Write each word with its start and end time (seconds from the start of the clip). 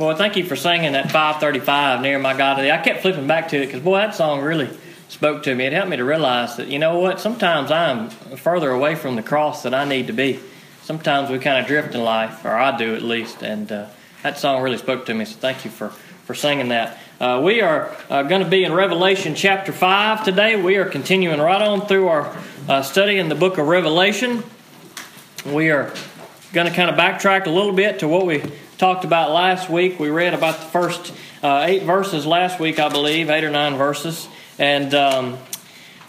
Boy, 0.00 0.14
thank 0.14 0.36
you 0.36 0.46
for 0.46 0.56
singing 0.56 0.92
that 0.92 1.10
535 1.10 2.00
near 2.00 2.18
my 2.18 2.34
God. 2.34 2.58
I 2.58 2.78
kept 2.78 3.02
flipping 3.02 3.26
back 3.26 3.48
to 3.48 3.58
it 3.58 3.66
because, 3.66 3.82
boy, 3.82 3.98
that 3.98 4.14
song 4.14 4.40
really 4.40 4.70
spoke 5.10 5.42
to 5.42 5.54
me. 5.54 5.66
It 5.66 5.74
helped 5.74 5.90
me 5.90 5.98
to 5.98 6.06
realize 6.06 6.56
that, 6.56 6.68
you 6.68 6.78
know 6.78 6.98
what, 6.98 7.20
sometimes 7.20 7.70
I'm 7.70 8.08
further 8.08 8.70
away 8.70 8.94
from 8.94 9.16
the 9.16 9.22
cross 9.22 9.62
than 9.62 9.74
I 9.74 9.84
need 9.84 10.06
to 10.06 10.14
be. 10.14 10.40
Sometimes 10.80 11.28
we 11.28 11.38
kind 11.38 11.60
of 11.60 11.66
drift 11.66 11.94
in 11.94 12.02
life, 12.02 12.46
or 12.46 12.56
I 12.56 12.78
do 12.78 12.94
at 12.94 13.02
least, 13.02 13.42
and 13.42 13.70
uh, 13.70 13.88
that 14.22 14.38
song 14.38 14.62
really 14.62 14.78
spoke 14.78 15.04
to 15.04 15.12
me, 15.12 15.26
so 15.26 15.36
thank 15.36 15.66
you 15.66 15.70
for, 15.70 15.90
for 16.24 16.34
singing 16.34 16.68
that. 16.68 16.96
Uh, 17.20 17.42
we 17.44 17.60
are 17.60 17.94
uh, 18.08 18.22
going 18.22 18.42
to 18.42 18.48
be 18.48 18.64
in 18.64 18.72
Revelation 18.72 19.34
chapter 19.34 19.70
5 19.70 20.24
today. 20.24 20.56
We 20.56 20.76
are 20.76 20.86
continuing 20.86 21.40
right 21.40 21.60
on 21.60 21.86
through 21.86 22.08
our 22.08 22.34
uh, 22.70 22.80
study 22.80 23.18
in 23.18 23.28
the 23.28 23.34
book 23.34 23.58
of 23.58 23.68
Revelation. 23.68 24.44
We 25.44 25.68
are 25.68 25.92
going 26.54 26.66
to 26.66 26.74
kind 26.74 26.88
of 26.88 26.96
backtrack 26.96 27.44
a 27.44 27.50
little 27.50 27.74
bit 27.74 27.98
to 27.98 28.08
what 28.08 28.24
we 28.24 28.50
talked 28.80 29.04
about 29.04 29.30
last 29.30 29.68
week. 29.68 30.00
We 30.00 30.08
read 30.08 30.32
about 30.32 30.58
the 30.58 30.64
first 30.64 31.12
uh, 31.42 31.64
eight 31.68 31.82
verses 31.82 32.24
last 32.24 32.58
week, 32.58 32.78
I 32.78 32.88
believe, 32.88 33.28
eight 33.28 33.44
or 33.44 33.50
nine 33.50 33.76
verses. 33.76 34.26
And 34.58 34.94
um, 34.94 35.36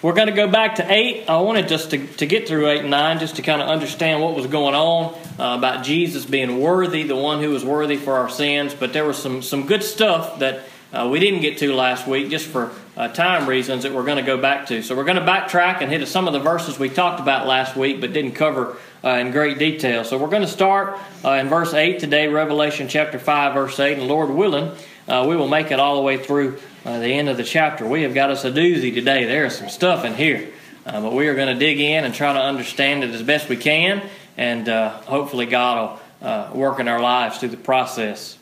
we're 0.01 0.13
going 0.13 0.29
to 0.29 0.33
go 0.33 0.47
back 0.47 0.75
to 0.75 0.89
eight. 0.89 1.29
I 1.29 1.41
wanted 1.41 1.67
just 1.67 1.91
to, 1.91 2.07
to 2.07 2.25
get 2.25 2.47
through 2.47 2.69
eight 2.69 2.79
and 2.79 2.89
nine 2.89 3.19
just 3.19 3.35
to 3.35 3.41
kind 3.41 3.61
of 3.61 3.67
understand 3.67 4.21
what 4.21 4.37
was 4.37 4.47
going 4.47 4.73
on 4.73 5.13
uh, 5.37 5.57
about 5.57 5.83
Jesus 5.83 6.25
being 6.25 6.61
worthy, 6.61 7.03
the 7.03 7.13
one 7.13 7.41
who 7.41 7.49
was 7.49 7.65
worthy 7.65 7.97
for 7.97 8.13
our 8.13 8.29
sins. 8.29 8.73
But 8.73 8.93
there 8.93 9.03
was 9.03 9.17
some, 9.17 9.41
some 9.41 9.67
good 9.67 9.83
stuff 9.83 10.39
that 10.39 10.61
uh, 10.93 11.09
we 11.11 11.19
didn't 11.19 11.41
get 11.41 11.57
to 11.57 11.75
last 11.75 12.07
week 12.07 12.29
just 12.29 12.47
for 12.47 12.71
uh, 12.95 13.09
time 13.09 13.49
reasons 13.49 13.83
that 13.83 13.91
we're 13.91 14.05
going 14.05 14.15
to 14.15 14.23
go 14.23 14.37
back 14.37 14.67
to. 14.67 14.81
So 14.81 14.95
we're 14.95 15.03
going 15.03 15.19
to 15.19 15.25
backtrack 15.25 15.81
and 15.81 15.91
hit 15.91 16.07
some 16.07 16.25
of 16.25 16.31
the 16.31 16.39
verses 16.39 16.79
we 16.79 16.87
talked 16.87 17.19
about 17.19 17.47
last 17.47 17.75
week 17.75 17.99
but 17.99 18.13
didn't 18.13 18.31
cover 18.31 18.77
uh, 19.03 19.09
in 19.09 19.31
great 19.31 19.57
detail. 19.57 20.03
So 20.03 20.17
we're 20.17 20.29
going 20.29 20.43
to 20.43 20.47
start 20.47 20.99
uh, 21.23 21.31
in 21.31 21.49
verse 21.49 21.73
8 21.73 21.99
today, 21.99 22.27
Revelation 22.27 22.87
chapter 22.87 23.17
5, 23.17 23.53
verse 23.53 23.79
8. 23.79 23.97
And 23.97 24.07
Lord 24.07 24.29
willing, 24.29 24.75
uh, 25.07 25.25
we 25.27 25.35
will 25.35 25.47
make 25.47 25.71
it 25.71 25.79
all 25.79 25.95
the 25.95 26.01
way 26.01 26.17
through 26.17 26.59
uh, 26.85 26.99
the 26.99 27.07
end 27.07 27.29
of 27.29 27.37
the 27.37 27.43
chapter. 27.43 27.87
We 27.87 28.03
have 28.03 28.13
got 28.13 28.29
us 28.29 28.45
a 28.45 28.51
doozy 28.51 28.93
today. 28.93 29.25
There 29.25 29.45
is 29.45 29.55
some 29.55 29.69
stuff 29.69 30.05
in 30.05 30.13
here. 30.13 30.49
Uh, 30.85 31.01
but 31.01 31.13
we 31.13 31.27
are 31.27 31.35
going 31.35 31.53
to 31.53 31.59
dig 31.59 31.79
in 31.79 32.03
and 32.03 32.13
try 32.13 32.33
to 32.33 32.39
understand 32.39 33.03
it 33.03 33.11
as 33.11 33.21
best 33.21 33.49
we 33.49 33.57
can. 33.57 34.07
And 34.37 34.67
uh, 34.67 34.89
hopefully, 35.01 35.45
God 35.45 35.99
will 36.21 36.57
work 36.57 36.79
in 36.79 36.87
our 36.87 36.99
lives 37.01 37.37
through 37.37 37.49
the 37.49 37.57
process. 37.57 38.37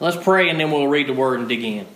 Let's 0.00 0.16
pray 0.16 0.48
and 0.50 0.60
then 0.60 0.70
we'll 0.70 0.88
read 0.88 1.06
the 1.06 1.14
word 1.14 1.40
and 1.40 1.48
dig 1.48 1.64
in. 1.64 1.86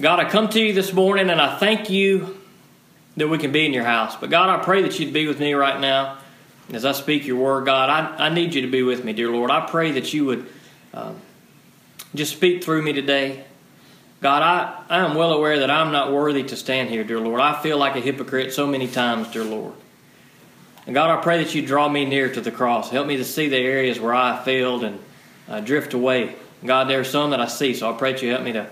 God, 0.00 0.18
I 0.18 0.28
come 0.28 0.48
to 0.48 0.60
you 0.60 0.72
this 0.72 0.92
morning 0.92 1.30
and 1.30 1.40
I 1.40 1.58
thank 1.58 1.88
you 1.88 2.40
that 3.16 3.28
we 3.28 3.38
can 3.38 3.52
be 3.52 3.64
in 3.64 3.72
your 3.72 3.84
house. 3.84 4.16
But 4.16 4.30
God, 4.30 4.48
I 4.48 4.62
pray 4.62 4.82
that 4.82 4.98
you'd 4.98 5.12
be 5.12 5.26
with 5.26 5.38
me 5.38 5.54
right 5.54 5.80
now 5.80 6.18
as 6.72 6.84
I 6.84 6.92
speak 6.92 7.26
your 7.26 7.36
word. 7.36 7.66
God, 7.66 7.90
I, 7.90 8.26
I 8.26 8.28
need 8.28 8.54
you 8.54 8.62
to 8.62 8.70
be 8.70 8.82
with 8.82 9.04
me, 9.04 9.12
dear 9.12 9.30
Lord. 9.30 9.50
I 9.50 9.66
pray 9.66 9.92
that 9.92 10.12
you 10.12 10.24
would 10.24 10.46
um, 10.92 11.20
just 12.14 12.32
speak 12.32 12.64
through 12.64 12.82
me 12.82 12.92
today. 12.92 13.44
God, 14.20 14.42
I, 14.42 14.82
I 14.88 15.04
am 15.04 15.14
well 15.14 15.32
aware 15.32 15.60
that 15.60 15.70
I'm 15.70 15.92
not 15.92 16.12
worthy 16.12 16.42
to 16.44 16.56
stand 16.56 16.88
here, 16.88 17.04
dear 17.04 17.20
Lord. 17.20 17.40
I 17.40 17.60
feel 17.62 17.76
like 17.76 17.94
a 17.94 18.00
hypocrite 18.00 18.52
so 18.52 18.66
many 18.66 18.88
times, 18.88 19.28
dear 19.28 19.44
Lord. 19.44 19.74
And 20.86 20.94
God, 20.94 21.10
I 21.10 21.22
pray 21.22 21.42
that 21.42 21.54
you 21.54 21.66
draw 21.66 21.88
me 21.88 22.04
near 22.04 22.32
to 22.32 22.40
the 22.40 22.50
cross. 22.50 22.90
Help 22.90 23.06
me 23.06 23.16
to 23.18 23.24
see 23.24 23.48
the 23.48 23.56
areas 23.56 24.00
where 24.00 24.14
I 24.14 24.42
failed 24.42 24.84
and 24.84 24.98
uh, 25.48 25.60
drift 25.60 25.94
away. 25.94 26.36
God, 26.64 26.88
there 26.88 27.00
are 27.00 27.04
some 27.04 27.30
that 27.30 27.40
I 27.40 27.46
see, 27.46 27.74
so 27.74 27.92
I 27.92 27.96
pray 27.96 28.12
that 28.12 28.22
you 28.22 28.30
help 28.30 28.42
me 28.42 28.52
to 28.52 28.70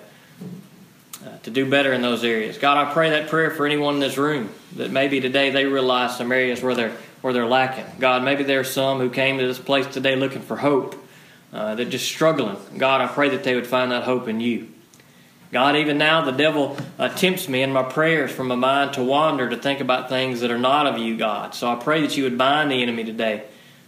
uh, 1.24 1.38
to 1.44 1.50
do 1.50 1.68
better 1.68 1.92
in 1.92 2.02
those 2.02 2.24
areas. 2.24 2.58
God, 2.58 2.76
I 2.76 2.92
pray 2.92 3.10
that 3.10 3.28
prayer 3.28 3.50
for 3.50 3.66
anyone 3.66 3.94
in 3.94 4.00
this 4.00 4.16
room 4.16 4.50
that 4.76 4.90
maybe 4.90 5.20
today 5.20 5.50
they 5.50 5.64
realize 5.64 6.16
some 6.16 6.32
areas 6.32 6.62
where 6.62 6.74
they're 6.74 6.96
where 7.20 7.32
they're 7.32 7.46
lacking. 7.46 7.86
God, 8.00 8.24
maybe 8.24 8.42
there's 8.42 8.70
some 8.70 8.98
who 8.98 9.08
came 9.08 9.38
to 9.38 9.46
this 9.46 9.58
place 9.58 9.86
today 9.86 10.16
looking 10.16 10.42
for 10.42 10.56
hope. 10.56 10.96
Uh, 11.52 11.74
they're 11.76 11.86
just 11.86 12.06
struggling. 12.06 12.56
God, 12.76 13.00
I 13.00 13.06
pray 13.06 13.28
that 13.28 13.44
they 13.44 13.54
would 13.54 13.66
find 13.66 13.92
that 13.92 14.02
hope 14.02 14.26
in 14.26 14.40
you. 14.40 14.68
God, 15.52 15.76
even 15.76 15.98
now 15.98 16.22
the 16.22 16.32
devil 16.32 16.76
uh, 16.98 17.10
tempts 17.10 17.48
me 17.48 17.62
in 17.62 17.72
my 17.72 17.82
prayers 17.82 18.32
from 18.32 18.48
my 18.48 18.54
mind 18.54 18.94
to 18.94 19.04
wander 19.04 19.50
to 19.50 19.56
think 19.56 19.80
about 19.80 20.08
things 20.08 20.40
that 20.40 20.50
are 20.50 20.58
not 20.58 20.86
of 20.86 20.98
you, 20.98 21.16
God. 21.16 21.54
So 21.54 21.70
I 21.70 21.76
pray 21.76 22.00
that 22.00 22.16
you 22.16 22.24
would 22.24 22.38
bind 22.38 22.70
the 22.70 22.82
enemy 22.82 23.04
today, 23.04 23.44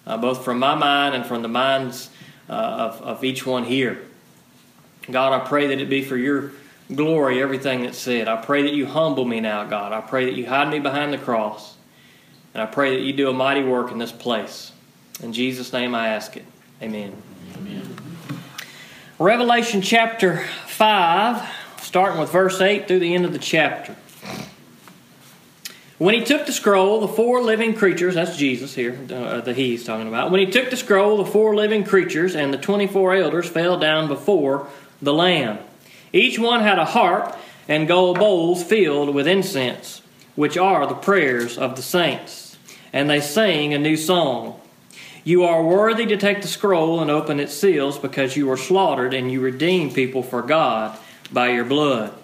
uh, 0.06 0.19
both 0.19 0.44
from 0.44 0.59
my 0.59 0.75
mind 0.75 1.15
and 1.15 1.25
from 1.25 1.41
the 1.43 1.49
minds 1.49 2.11
uh, 2.50 2.53
of, 2.53 3.03
of 3.03 3.25
each 3.25 3.47
one 3.47 3.65
here. 3.65 4.03
God, 5.11 5.33
I 5.33 5.44
pray 5.44 5.69
that 5.69 5.81
it 5.81 5.89
be 5.89 6.05
for 6.05 6.19
your 6.19 6.53
glory 6.93 7.41
everything 7.43 7.83
that's 7.83 7.99
said. 7.99 8.28
I 8.28 8.37
pray 8.37 8.62
that 8.62 8.75
you 8.75 8.87
humble 8.87 9.25
me 9.25 9.41
now, 9.41 9.65
God. 9.65 9.93
I 9.93 10.00
pray 10.00 10.27
that 10.27 10.34
you 10.34 10.47
hide 10.47 10.71
me 10.71 10.81
behind 10.81 11.12
the 11.12 11.19
cross. 11.19 11.77
And 12.53 12.62
I 12.62 12.67
pray 12.67 12.97
that 12.97 13.03
you 13.03 13.12
do 13.12 13.28
a 13.28 13.33
mighty 13.33 13.62
work 13.62 13.91
in 13.91 13.99
this 13.99 14.12
place. 14.12 14.72
In 15.23 15.33
Jesus' 15.33 15.73
name 15.73 15.94
I 15.94 16.09
ask 16.09 16.37
it. 16.37 16.44
Amen. 16.83 17.21
Amen. 17.56 17.97
Revelation 19.19 19.81
chapter 19.81 20.44
5, 20.67 21.49
starting 21.81 22.21
with 22.21 22.31
verse 22.31 22.61
8 22.61 22.87
through 22.87 22.99
the 23.00 23.15
end 23.15 23.25
of 23.25 23.33
the 23.33 23.39
chapter. 23.39 23.97
When 25.99 26.15
he 26.15 26.25
took 26.25 26.47
the 26.47 26.53
scroll, 26.53 27.00
the 27.00 27.09
four 27.09 27.41
living 27.41 27.75
creatures, 27.75 28.17
that's 28.17 28.37
Jesus 28.37 28.75
here, 28.75 28.99
uh, 29.11 29.41
that 29.43 29.56
he's 29.56 29.84
talking 29.84 30.09
about. 30.09 30.33
When 30.33 30.41
he 30.41 30.50
took 30.50 30.71
the 30.71 30.77
scroll, 30.77 31.19
the 31.19 31.25
four 31.25 31.55
living 31.55 31.84
creatures 31.84 32.34
and 32.34 32.53
the 32.53 32.59
24 32.59 33.15
elders 33.15 33.49
fell 33.49 33.78
down 33.78 34.09
before 34.09 34.69
the 35.00 35.15
Lamb. 35.15 35.59
Each 36.15 36.39
one 36.39 36.61
had 36.61 36.79
a 36.79 36.85
harp 36.85 37.37
and 37.67 37.89
gold 37.89 38.21
bowls 38.21 38.63
filled 38.63 39.13
with 39.13 39.27
incense, 39.27 40.01
which 40.37 40.57
are 40.57 40.87
the 40.87 40.95
prayers 40.95 41.59
of 41.59 41.75
the 41.75 41.83
saints. 41.83 42.57
And 42.93 43.11
they 43.11 43.21
sang 43.21 43.75
a 43.75 43.79
new 43.79 43.97
song. 43.97 44.61
You 45.25 45.43
are 45.43 45.65
worthy 45.65 46.07
to 46.07 46.17
take 46.17 46.41
the 46.41 46.47
scroll 46.47 47.01
and 47.01 47.11
open 47.11 47.41
its 47.41 47.53
seals 47.53 47.99
because 47.99 48.37
you 48.37 48.47
were 48.47 48.57
slaughtered 48.57 49.13
and 49.13 49.33
you 49.33 49.41
redeemed 49.41 49.95
people 49.95 50.23
for 50.23 50.41
God 50.41 50.97
by 51.33 51.49
your 51.49 51.65
blood. 51.65 52.15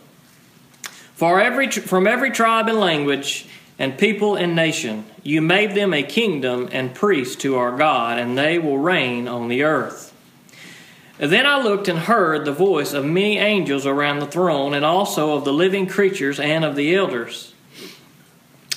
For 1.14 1.40
every, 1.40 1.68
from 1.68 2.06
every 2.06 2.30
tribe 2.30 2.68
and 2.68 2.78
language 2.78 3.48
and 3.76 3.98
people 3.98 4.36
and 4.36 4.54
nation, 4.54 5.04
you 5.24 5.42
made 5.42 5.74
them 5.74 5.92
a 5.92 6.04
kingdom 6.04 6.68
and 6.70 6.94
priests 6.94 7.34
to 7.36 7.56
our 7.56 7.76
God, 7.76 8.20
and 8.20 8.38
they 8.38 8.56
will 8.60 8.78
reign 8.78 9.26
on 9.26 9.48
the 9.48 9.64
earth. 9.64 10.09
Then 11.20 11.44
I 11.44 11.60
looked 11.62 11.86
and 11.86 11.98
heard 11.98 12.46
the 12.46 12.52
voice 12.52 12.94
of 12.94 13.04
many 13.04 13.36
angels 13.36 13.84
around 13.84 14.20
the 14.20 14.26
throne, 14.26 14.72
and 14.72 14.86
also 14.86 15.36
of 15.36 15.44
the 15.44 15.52
living 15.52 15.86
creatures 15.86 16.40
and 16.40 16.64
of 16.64 16.76
the 16.76 16.94
elders. 16.94 17.52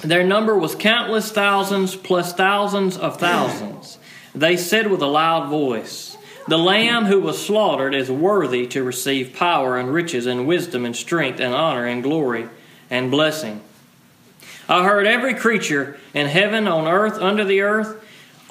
Their 0.01 0.25
number 0.25 0.57
was 0.57 0.75
countless 0.75 1.31
thousands 1.31 1.95
plus 1.95 2.33
thousands 2.33 2.97
of 2.97 3.17
thousands. 3.17 3.97
They 4.35 4.57
said 4.57 4.91
with 4.91 5.01
a 5.01 5.07
loud 5.07 5.49
voice, 5.49 6.17
The 6.49 6.57
Lamb 6.57 7.05
who 7.05 7.21
was 7.21 7.43
slaughtered 7.43 7.95
is 7.95 8.11
worthy 8.11 8.67
to 8.67 8.83
receive 8.83 9.33
power 9.33 9.77
and 9.77 9.93
riches 9.93 10.25
and 10.25 10.45
wisdom 10.45 10.83
and 10.83 10.93
strength 10.93 11.39
and 11.39 11.53
honor 11.53 11.85
and 11.85 12.03
glory 12.03 12.49
and 12.89 13.09
blessing. 13.09 13.61
I 14.67 14.83
heard 14.83 15.07
every 15.07 15.33
creature 15.33 15.97
in 16.13 16.27
heaven, 16.27 16.67
on 16.67 16.89
earth, 16.89 17.17
under 17.19 17.45
the 17.45 17.61
earth, 17.61 18.02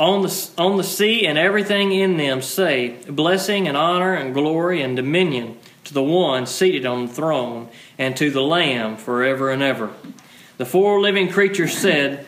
on 0.02 0.22
the, 0.22 0.50
on 0.58 0.76
the 0.76 0.84
sea 0.84 1.26
and 1.28 1.38
everything 1.38 1.92
in 1.92 2.16
them 2.16 2.42
say, 2.42 2.96
Blessing 3.08 3.68
and 3.68 3.76
honor 3.76 4.14
and 4.14 4.34
glory 4.34 4.82
and 4.82 4.96
dominion 4.96 5.56
to 5.84 5.94
the 5.94 6.02
one 6.02 6.44
seated 6.46 6.84
on 6.84 7.06
the 7.06 7.12
throne 7.12 7.68
and 7.98 8.16
to 8.16 8.28
the 8.30 8.42
Lamb 8.42 8.96
forever 8.96 9.50
and 9.50 9.62
ever. 9.62 9.92
The 10.58 10.66
four 10.66 11.00
living 11.00 11.30
creatures 11.30 11.72
said, 11.72 12.26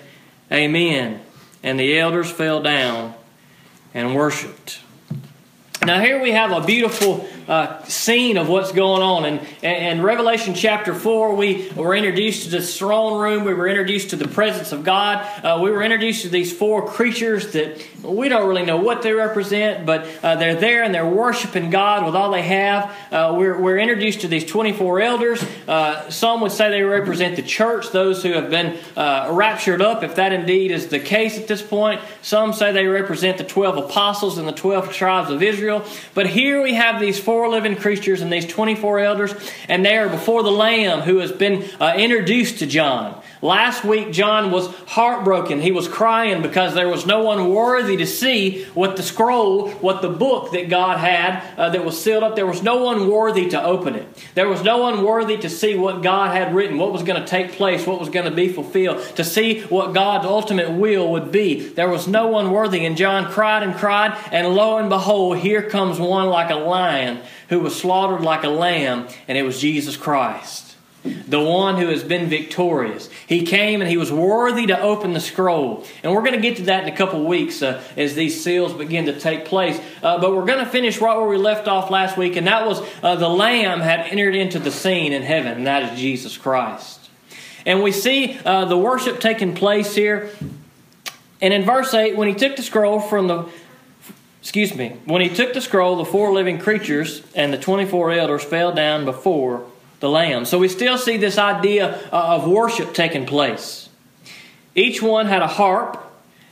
Amen. 0.52 1.20
And 1.64 1.80
the 1.80 1.98
elders 1.98 2.30
fell 2.30 2.62
down 2.62 3.14
and 3.92 4.14
worshiped. 4.14 4.78
Now, 5.84 6.00
here 6.00 6.18
we 6.18 6.30
have 6.30 6.50
a 6.50 6.64
beautiful 6.64 7.28
uh, 7.46 7.82
scene 7.84 8.38
of 8.38 8.48
what's 8.48 8.72
going 8.72 9.02
on. 9.02 9.24
And 9.26 9.46
in 9.62 10.02
Revelation 10.02 10.54
chapter 10.54 10.94
4, 10.94 11.34
we 11.34 11.70
were 11.76 11.94
introduced 11.94 12.44
to 12.44 12.50
this 12.50 12.78
throne 12.78 13.20
room. 13.20 13.44
We 13.44 13.52
were 13.52 13.68
introduced 13.68 14.10
to 14.10 14.16
the 14.16 14.28
presence 14.28 14.72
of 14.72 14.82
God. 14.82 15.18
Uh, 15.44 15.60
we 15.62 15.70
were 15.70 15.82
introduced 15.82 16.22
to 16.22 16.28
these 16.30 16.56
four 16.56 16.88
creatures 16.88 17.52
that 17.52 17.86
we 18.02 18.28
don't 18.28 18.48
really 18.48 18.64
know 18.64 18.76
what 18.76 19.02
they 19.02 19.12
represent, 19.12 19.86
but 19.86 20.06
uh, 20.22 20.36
they're 20.36 20.54
there 20.54 20.82
and 20.84 20.94
they're 20.94 21.08
worshiping 21.08 21.70
God 21.70 22.04
with 22.06 22.14
all 22.14 22.30
they 22.30 22.42
have. 22.42 22.90
Uh, 23.10 23.34
we're, 23.36 23.60
we're, 23.60 23.74
introduced 23.84 24.22
to 24.22 24.28
these 24.28 24.46
24 24.46 25.00
elders. 25.00 25.44
Uh, 25.66 26.08
some 26.08 26.40
would 26.40 26.52
say 26.52 26.70
they 26.70 26.82
represent 26.82 27.36
the 27.36 27.42
church, 27.42 27.90
those 27.90 28.22
who 28.22 28.32
have 28.32 28.48
been 28.48 28.78
uh, 28.96 29.28
raptured 29.32 29.82
up, 29.82 30.02
if 30.02 30.14
that 30.14 30.32
indeed 30.32 30.70
is 30.70 30.88
the 30.88 31.00
case 31.00 31.38
at 31.38 31.48
this 31.48 31.60
point. 31.60 32.00
Some 32.22 32.52
say 32.52 32.72
they 32.72 32.86
represent 32.86 33.36
the 33.36 33.44
12 33.44 33.76
apostles 33.78 34.38
and 34.38 34.46
the 34.48 34.52
12 34.52 34.92
tribes 34.92 35.30
of 35.30 35.42
Israel. 35.42 35.73
But 36.14 36.26
here 36.26 36.62
we 36.62 36.74
have 36.74 37.00
these 37.00 37.18
four 37.18 37.34
four 37.34 37.48
living 37.48 37.74
creatures 37.74 38.22
and 38.22 38.32
these 38.32 38.46
24 38.46 39.00
elders, 39.00 39.34
and 39.68 39.84
they 39.84 39.96
are 39.96 40.08
before 40.08 40.44
the 40.44 40.52
Lamb 40.52 41.00
who 41.00 41.18
has 41.18 41.32
been 41.32 41.68
uh, 41.80 41.94
introduced 41.96 42.60
to 42.60 42.66
John. 42.66 43.20
Last 43.44 43.84
week, 43.84 44.10
John 44.10 44.50
was 44.50 44.74
heartbroken. 44.86 45.60
He 45.60 45.70
was 45.70 45.86
crying 45.86 46.40
because 46.40 46.72
there 46.72 46.88
was 46.88 47.04
no 47.04 47.22
one 47.22 47.50
worthy 47.50 47.98
to 47.98 48.06
see 48.06 48.64
what 48.72 48.96
the 48.96 49.02
scroll, 49.02 49.68
what 49.68 50.00
the 50.00 50.08
book 50.08 50.52
that 50.52 50.70
God 50.70 50.96
had 50.96 51.44
uh, 51.58 51.68
that 51.68 51.84
was 51.84 52.02
sealed 52.02 52.22
up. 52.22 52.36
There 52.36 52.46
was 52.46 52.62
no 52.62 52.82
one 52.82 53.10
worthy 53.10 53.50
to 53.50 53.62
open 53.62 53.96
it. 53.96 54.08
There 54.34 54.48
was 54.48 54.62
no 54.62 54.78
one 54.78 55.04
worthy 55.04 55.36
to 55.36 55.50
see 55.50 55.76
what 55.76 56.02
God 56.02 56.34
had 56.34 56.54
written, 56.54 56.78
what 56.78 56.90
was 56.90 57.02
going 57.02 57.20
to 57.20 57.28
take 57.28 57.52
place, 57.52 57.86
what 57.86 58.00
was 58.00 58.08
going 58.08 58.24
to 58.24 58.34
be 58.34 58.48
fulfilled, 58.48 59.04
to 59.16 59.22
see 59.22 59.60
what 59.64 59.92
God's 59.92 60.24
ultimate 60.24 60.70
will 60.70 61.12
would 61.12 61.30
be. 61.30 61.68
There 61.68 61.90
was 61.90 62.08
no 62.08 62.28
one 62.28 62.50
worthy. 62.50 62.86
And 62.86 62.96
John 62.96 63.30
cried 63.30 63.62
and 63.62 63.74
cried, 63.74 64.16
and 64.32 64.54
lo 64.54 64.78
and 64.78 64.88
behold, 64.88 65.36
here 65.36 65.68
comes 65.68 66.00
one 66.00 66.28
like 66.28 66.48
a 66.48 66.54
lion 66.54 67.20
who 67.50 67.60
was 67.60 67.78
slaughtered 67.78 68.22
like 68.22 68.42
a 68.42 68.48
lamb, 68.48 69.06
and 69.28 69.36
it 69.36 69.42
was 69.42 69.60
Jesus 69.60 69.98
Christ 69.98 70.73
the 71.04 71.40
one 71.40 71.76
who 71.76 71.88
has 71.88 72.02
been 72.02 72.28
victorious. 72.28 73.10
He 73.26 73.44
came 73.44 73.82
and 73.82 73.90
he 73.90 73.98
was 73.98 74.10
worthy 74.10 74.66
to 74.66 74.80
open 74.80 75.12
the 75.12 75.20
scroll. 75.20 75.84
And 76.02 76.12
we're 76.12 76.22
going 76.22 76.34
to 76.34 76.40
get 76.40 76.56
to 76.56 76.62
that 76.64 76.84
in 76.84 76.92
a 76.92 76.96
couple 76.96 77.22
weeks 77.24 77.62
uh, 77.62 77.82
as 77.96 78.14
these 78.14 78.42
seals 78.42 78.72
begin 78.72 79.06
to 79.06 79.18
take 79.18 79.44
place. 79.44 79.78
Uh, 80.02 80.18
but 80.18 80.34
we're 80.34 80.46
going 80.46 80.64
to 80.64 80.70
finish 80.70 81.00
right 81.00 81.16
where 81.16 81.28
we 81.28 81.36
left 81.36 81.68
off 81.68 81.90
last 81.90 82.16
week, 82.16 82.36
and 82.36 82.46
that 82.46 82.66
was 82.66 82.82
uh, 83.02 83.16
the 83.16 83.28
Lamb 83.28 83.80
had 83.80 84.00
entered 84.00 84.34
into 84.34 84.58
the 84.58 84.70
scene 84.70 85.12
in 85.12 85.22
heaven, 85.22 85.52
and 85.52 85.66
that 85.66 85.92
is 85.92 85.98
Jesus 85.98 86.38
Christ. 86.38 87.10
And 87.66 87.82
we 87.82 87.92
see 87.92 88.38
uh, 88.44 88.64
the 88.64 88.78
worship 88.78 89.20
taking 89.20 89.54
place 89.54 89.94
here. 89.94 90.30
And 91.42 91.52
in 91.52 91.64
verse 91.64 91.92
8, 91.92 92.16
when 92.16 92.28
he 92.28 92.34
took 92.34 92.56
the 92.56 92.62
scroll 92.62 93.00
from 93.00 93.28
the 93.28 93.48
excuse 94.40 94.74
me, 94.74 94.96
when 95.06 95.22
he 95.22 95.30
took 95.30 95.54
the 95.54 95.60
scroll, 95.60 95.96
the 95.96 96.04
four 96.04 96.32
living 96.32 96.58
creatures 96.58 97.22
and 97.34 97.50
the 97.50 97.58
24 97.58 98.12
elders 98.12 98.44
fell 98.44 98.72
down 98.72 99.06
before 99.06 99.64
the 100.00 100.08
Lamb. 100.08 100.44
So 100.44 100.58
we 100.58 100.68
still 100.68 100.98
see 100.98 101.16
this 101.16 101.38
idea 101.38 101.98
uh, 102.12 102.36
of 102.36 102.48
worship 102.48 102.94
taking 102.94 103.26
place. 103.26 103.88
Each 104.74 105.00
one 105.00 105.26
had 105.26 105.42
a 105.42 105.46
harp 105.46 106.00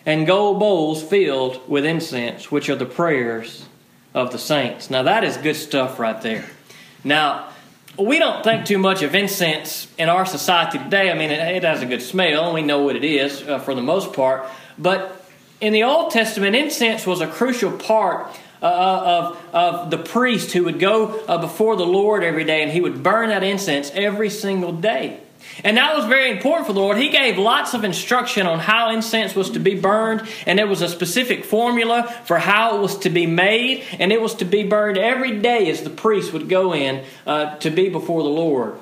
and 0.06 0.26
gold 0.26 0.58
bowls 0.58 1.02
filled 1.02 1.68
with 1.68 1.84
incense, 1.84 2.50
which 2.50 2.68
are 2.68 2.76
the 2.76 2.86
prayers 2.86 3.66
of 4.14 4.32
the 4.32 4.38
saints. 4.38 4.90
Now, 4.90 5.04
that 5.04 5.24
is 5.24 5.36
good 5.36 5.56
stuff 5.56 5.98
right 5.98 6.20
there. 6.22 6.44
Now, 7.04 7.48
we 7.98 8.18
don't 8.18 8.42
think 8.42 8.64
too 8.64 8.78
much 8.78 9.02
of 9.02 9.14
incense 9.14 9.86
in 9.98 10.08
our 10.08 10.24
society 10.24 10.78
today. 10.78 11.10
I 11.10 11.14
mean, 11.14 11.30
it, 11.30 11.62
has 11.62 11.82
a 11.82 11.86
good 11.86 12.02
smell, 12.02 12.46
and 12.46 12.54
we 12.54 12.62
know 12.62 12.82
what 12.82 12.96
it 12.96 13.04
is 13.04 13.42
uh, 13.42 13.58
for 13.58 13.74
the 13.74 13.82
most 13.82 14.12
part. 14.12 14.48
But 14.78 15.24
in 15.60 15.72
the 15.72 15.84
Old 15.84 16.10
Testament, 16.10 16.56
incense 16.56 17.06
was 17.06 17.20
a 17.20 17.26
crucial 17.26 17.72
part 17.72 18.28
uh, 18.62 18.66
uh, 18.66 19.36
of, 19.52 19.54
of 19.54 19.90
the 19.90 19.98
priest 19.98 20.52
who 20.52 20.64
would 20.64 20.78
go 20.78 21.20
uh, 21.26 21.38
before 21.38 21.76
the 21.76 21.86
Lord 21.86 22.22
every 22.22 22.44
day 22.44 22.62
and 22.62 22.70
he 22.70 22.80
would 22.80 23.02
burn 23.02 23.30
that 23.30 23.42
incense 23.42 23.90
every 23.92 24.30
single 24.30 24.72
day. 24.72 25.18
And 25.64 25.76
that 25.76 25.94
was 25.96 26.06
very 26.06 26.30
important 26.30 26.66
for 26.66 26.72
the 26.72 26.80
Lord. 26.80 26.96
He 26.96 27.10
gave 27.10 27.36
lots 27.36 27.74
of 27.74 27.84
instruction 27.84 28.46
on 28.46 28.58
how 28.58 28.90
incense 28.90 29.34
was 29.34 29.50
to 29.50 29.58
be 29.58 29.78
burned, 29.78 30.26
and 30.46 30.58
there 30.58 30.66
was 30.66 30.80
a 30.80 30.88
specific 30.88 31.44
formula 31.44 32.04
for 32.24 32.38
how 32.38 32.76
it 32.76 32.80
was 32.80 32.98
to 33.00 33.10
be 33.10 33.26
made, 33.26 33.84
and 33.98 34.12
it 34.12 34.22
was 34.22 34.36
to 34.36 34.44
be 34.44 34.62
burned 34.62 34.96
every 34.96 35.40
day 35.40 35.68
as 35.68 35.82
the 35.82 35.90
priest 35.90 36.32
would 36.32 36.48
go 36.48 36.72
in 36.72 37.04
uh, 37.26 37.56
to 37.56 37.70
be 37.70 37.88
before 37.88 38.22
the 38.22 38.30
Lord 38.30 38.78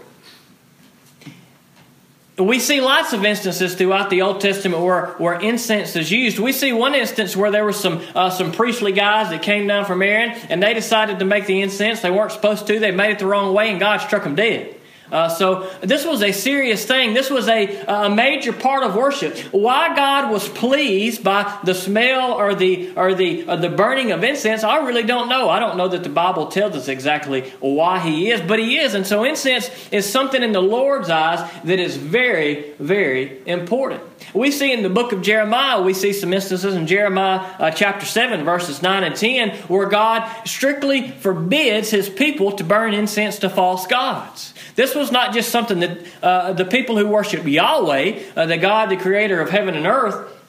we 2.44 2.58
see 2.58 2.80
lots 2.80 3.12
of 3.12 3.24
instances 3.24 3.74
throughout 3.74 4.10
the 4.10 4.22
Old 4.22 4.40
Testament 4.40 4.82
where, 4.82 5.06
where 5.18 5.38
incense 5.38 5.96
is 5.96 6.10
used. 6.10 6.38
We 6.38 6.52
see 6.52 6.72
one 6.72 6.94
instance 6.94 7.36
where 7.36 7.50
there 7.50 7.64
were 7.64 7.72
some 7.72 8.02
uh, 8.14 8.30
some 8.30 8.52
priestly 8.52 8.92
guys 8.92 9.30
that 9.30 9.42
came 9.42 9.66
down 9.66 9.84
from 9.84 10.02
Aaron 10.02 10.30
and 10.48 10.62
they 10.62 10.74
decided 10.74 11.18
to 11.18 11.24
make 11.24 11.46
the 11.46 11.60
incense. 11.60 12.00
They 12.00 12.10
weren't 12.10 12.32
supposed 12.32 12.66
to. 12.68 12.78
They 12.78 12.90
made 12.90 13.10
it 13.10 13.18
the 13.18 13.26
wrong 13.26 13.52
way 13.52 13.70
and 13.70 13.80
God 13.80 13.98
struck 13.98 14.24
them 14.24 14.34
dead. 14.34 14.79
Uh, 15.10 15.28
so 15.28 15.70
this 15.80 16.04
was 16.04 16.22
a 16.22 16.32
serious 16.32 16.84
thing. 16.84 17.14
This 17.14 17.30
was 17.30 17.48
a, 17.48 17.84
a 17.86 18.10
major 18.10 18.52
part 18.52 18.84
of 18.84 18.94
worship. 18.94 19.36
Why 19.52 19.94
God 19.94 20.30
was 20.30 20.48
pleased 20.48 21.24
by 21.24 21.58
the 21.64 21.74
smell 21.74 22.32
or 22.32 22.54
the 22.54 22.92
or 22.96 23.14
the 23.14 23.48
or 23.48 23.56
the 23.56 23.68
burning 23.68 24.12
of 24.12 24.22
incense, 24.22 24.64
I 24.64 24.78
really 24.78 25.02
don't 25.02 25.28
know. 25.28 25.48
I 25.48 25.58
don't 25.58 25.76
know 25.76 25.88
that 25.88 26.02
the 26.02 26.08
Bible 26.08 26.46
tells 26.46 26.76
us 26.76 26.88
exactly 26.88 27.50
why 27.60 27.98
He 28.00 28.30
is, 28.30 28.40
but 28.40 28.58
He 28.58 28.78
is, 28.78 28.94
and 28.94 29.06
so 29.06 29.24
incense 29.24 29.70
is 29.90 30.10
something 30.10 30.42
in 30.42 30.52
the 30.52 30.62
Lord's 30.62 31.10
eyes 31.10 31.48
that 31.64 31.78
is 31.78 31.96
very, 31.96 32.72
very 32.78 33.40
important. 33.46 34.02
We 34.34 34.50
see 34.50 34.72
in 34.72 34.82
the 34.82 34.90
book 34.90 35.12
of 35.12 35.22
Jeremiah, 35.22 35.82
we 35.82 35.94
see 35.94 36.12
some 36.12 36.32
instances 36.32 36.74
in 36.74 36.86
Jeremiah 36.86 37.40
uh, 37.58 37.70
chapter 37.70 38.06
7, 38.06 38.44
verses 38.44 38.82
9 38.82 39.04
and 39.04 39.16
10, 39.16 39.50
where 39.68 39.88
God 39.88 40.30
strictly 40.46 41.10
forbids 41.10 41.90
his 41.90 42.08
people 42.08 42.52
to 42.52 42.64
burn 42.64 42.94
incense 42.94 43.38
to 43.40 43.50
false 43.50 43.86
gods. 43.86 44.54
This 44.76 44.94
was 44.94 45.10
not 45.10 45.34
just 45.34 45.50
something 45.50 45.80
that 45.80 45.98
uh, 46.22 46.52
the 46.52 46.64
people 46.64 46.96
who 46.96 47.06
worship 47.08 47.44
Yahweh, 47.44 48.22
uh, 48.36 48.46
the 48.46 48.56
God, 48.56 48.90
the 48.90 48.96
creator 48.96 49.40
of 49.40 49.50
heaven 49.50 49.74
and 49.74 49.86
earth, 49.86 50.39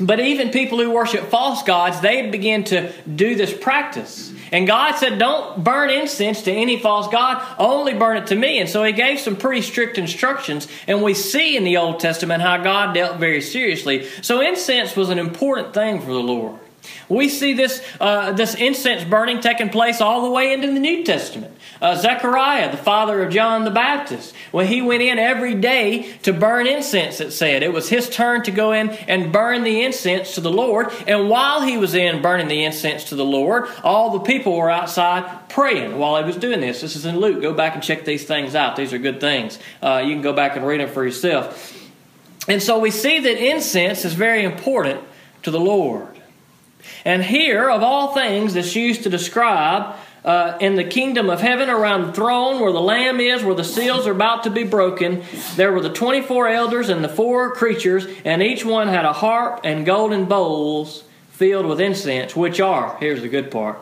but 0.00 0.20
even 0.20 0.50
people 0.50 0.78
who 0.78 0.90
worship 0.90 1.24
false 1.24 1.62
gods, 1.62 2.00
they 2.00 2.30
begin 2.30 2.64
to 2.64 2.92
do 3.02 3.34
this 3.34 3.52
practice. 3.52 4.32
And 4.52 4.66
God 4.66 4.96
said, 4.96 5.18
Don't 5.18 5.62
burn 5.62 5.90
incense 5.90 6.42
to 6.42 6.52
any 6.52 6.78
false 6.78 7.08
God, 7.08 7.44
only 7.58 7.94
burn 7.94 8.16
it 8.16 8.28
to 8.28 8.36
me. 8.36 8.58
And 8.58 8.68
so 8.68 8.84
He 8.84 8.92
gave 8.92 9.20
some 9.20 9.36
pretty 9.36 9.62
strict 9.62 9.98
instructions. 9.98 10.68
And 10.86 11.02
we 11.02 11.14
see 11.14 11.56
in 11.56 11.64
the 11.64 11.76
Old 11.76 12.00
Testament 12.00 12.42
how 12.42 12.56
God 12.58 12.94
dealt 12.94 13.18
very 13.18 13.40
seriously. 13.40 14.08
So 14.22 14.40
incense 14.40 14.96
was 14.96 15.10
an 15.10 15.18
important 15.18 15.74
thing 15.74 16.00
for 16.00 16.12
the 16.12 16.20
Lord. 16.20 16.58
We 17.08 17.28
see 17.28 17.54
this, 17.54 17.82
uh, 18.00 18.32
this 18.32 18.54
incense 18.54 19.04
burning 19.04 19.40
taking 19.40 19.70
place 19.70 20.00
all 20.00 20.22
the 20.22 20.30
way 20.30 20.52
into 20.52 20.66
the 20.66 20.78
New 20.78 21.04
Testament. 21.04 21.56
Uh, 21.80 21.94
Zechariah, 21.94 22.70
the 22.70 22.76
father 22.76 23.22
of 23.22 23.32
John 23.32 23.64
the 23.64 23.70
Baptist, 23.70 24.34
when 24.50 24.66
he 24.66 24.82
went 24.82 25.02
in 25.02 25.18
every 25.18 25.54
day 25.54 26.12
to 26.22 26.32
burn 26.32 26.66
incense, 26.66 27.20
it 27.20 27.30
said. 27.30 27.62
It 27.62 27.72
was 27.72 27.88
his 27.88 28.10
turn 28.10 28.42
to 28.44 28.50
go 28.50 28.72
in 28.72 28.90
and 28.90 29.32
burn 29.32 29.62
the 29.62 29.84
incense 29.84 30.34
to 30.34 30.40
the 30.40 30.50
Lord. 30.50 30.88
And 31.06 31.30
while 31.30 31.62
he 31.62 31.78
was 31.78 31.94
in 31.94 32.20
burning 32.20 32.48
the 32.48 32.64
incense 32.64 33.04
to 33.04 33.14
the 33.14 33.24
Lord, 33.24 33.68
all 33.84 34.10
the 34.10 34.20
people 34.20 34.56
were 34.56 34.70
outside 34.70 35.48
praying 35.48 35.98
while 35.98 36.18
he 36.18 36.24
was 36.24 36.36
doing 36.36 36.60
this. 36.60 36.80
This 36.80 36.96
is 36.96 37.06
in 37.06 37.18
Luke. 37.20 37.40
Go 37.40 37.54
back 37.54 37.74
and 37.74 37.82
check 37.82 38.04
these 38.04 38.24
things 38.24 38.54
out. 38.54 38.76
These 38.76 38.92
are 38.92 38.98
good 38.98 39.20
things. 39.20 39.58
Uh, 39.80 40.02
you 40.04 40.12
can 40.12 40.22
go 40.22 40.32
back 40.32 40.56
and 40.56 40.66
read 40.66 40.80
them 40.80 40.88
for 40.88 41.04
yourself. 41.04 41.74
And 42.48 42.62
so 42.62 42.78
we 42.78 42.90
see 42.90 43.20
that 43.20 43.36
incense 43.36 44.04
is 44.04 44.14
very 44.14 44.42
important 44.42 45.02
to 45.42 45.50
the 45.50 45.60
Lord. 45.60 46.17
And 47.04 47.22
here, 47.22 47.70
of 47.70 47.82
all 47.82 48.14
things, 48.14 48.54
that's 48.54 48.74
used 48.74 49.02
to 49.04 49.10
describe 49.10 49.96
uh, 50.24 50.58
in 50.60 50.76
the 50.76 50.84
kingdom 50.84 51.30
of 51.30 51.40
heaven 51.40 51.70
around 51.70 52.02
the 52.02 52.12
throne 52.12 52.60
where 52.60 52.72
the 52.72 52.80
Lamb 52.80 53.20
is, 53.20 53.42
where 53.42 53.54
the 53.54 53.64
seals 53.64 54.06
are 54.06 54.12
about 54.12 54.44
to 54.44 54.50
be 54.50 54.64
broken, 54.64 55.22
there 55.56 55.72
were 55.72 55.80
the 55.80 55.92
24 55.92 56.48
elders 56.48 56.88
and 56.88 57.02
the 57.02 57.08
four 57.08 57.54
creatures, 57.54 58.06
and 58.24 58.42
each 58.42 58.64
one 58.64 58.88
had 58.88 59.04
a 59.04 59.12
harp 59.12 59.60
and 59.64 59.86
golden 59.86 60.26
bowls 60.26 61.04
filled 61.30 61.66
with 61.66 61.80
incense, 61.80 62.34
which 62.34 62.60
are, 62.60 62.96
here's 62.98 63.22
the 63.22 63.28
good 63.28 63.50
part, 63.50 63.78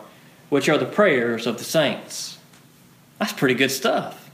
which 0.48 0.68
are 0.68 0.78
the 0.78 0.86
prayers 0.86 1.46
of 1.46 1.58
the 1.58 1.64
saints. 1.64 2.38
That's 3.18 3.32
pretty 3.32 3.54
good 3.54 3.70
stuff. 3.70 4.30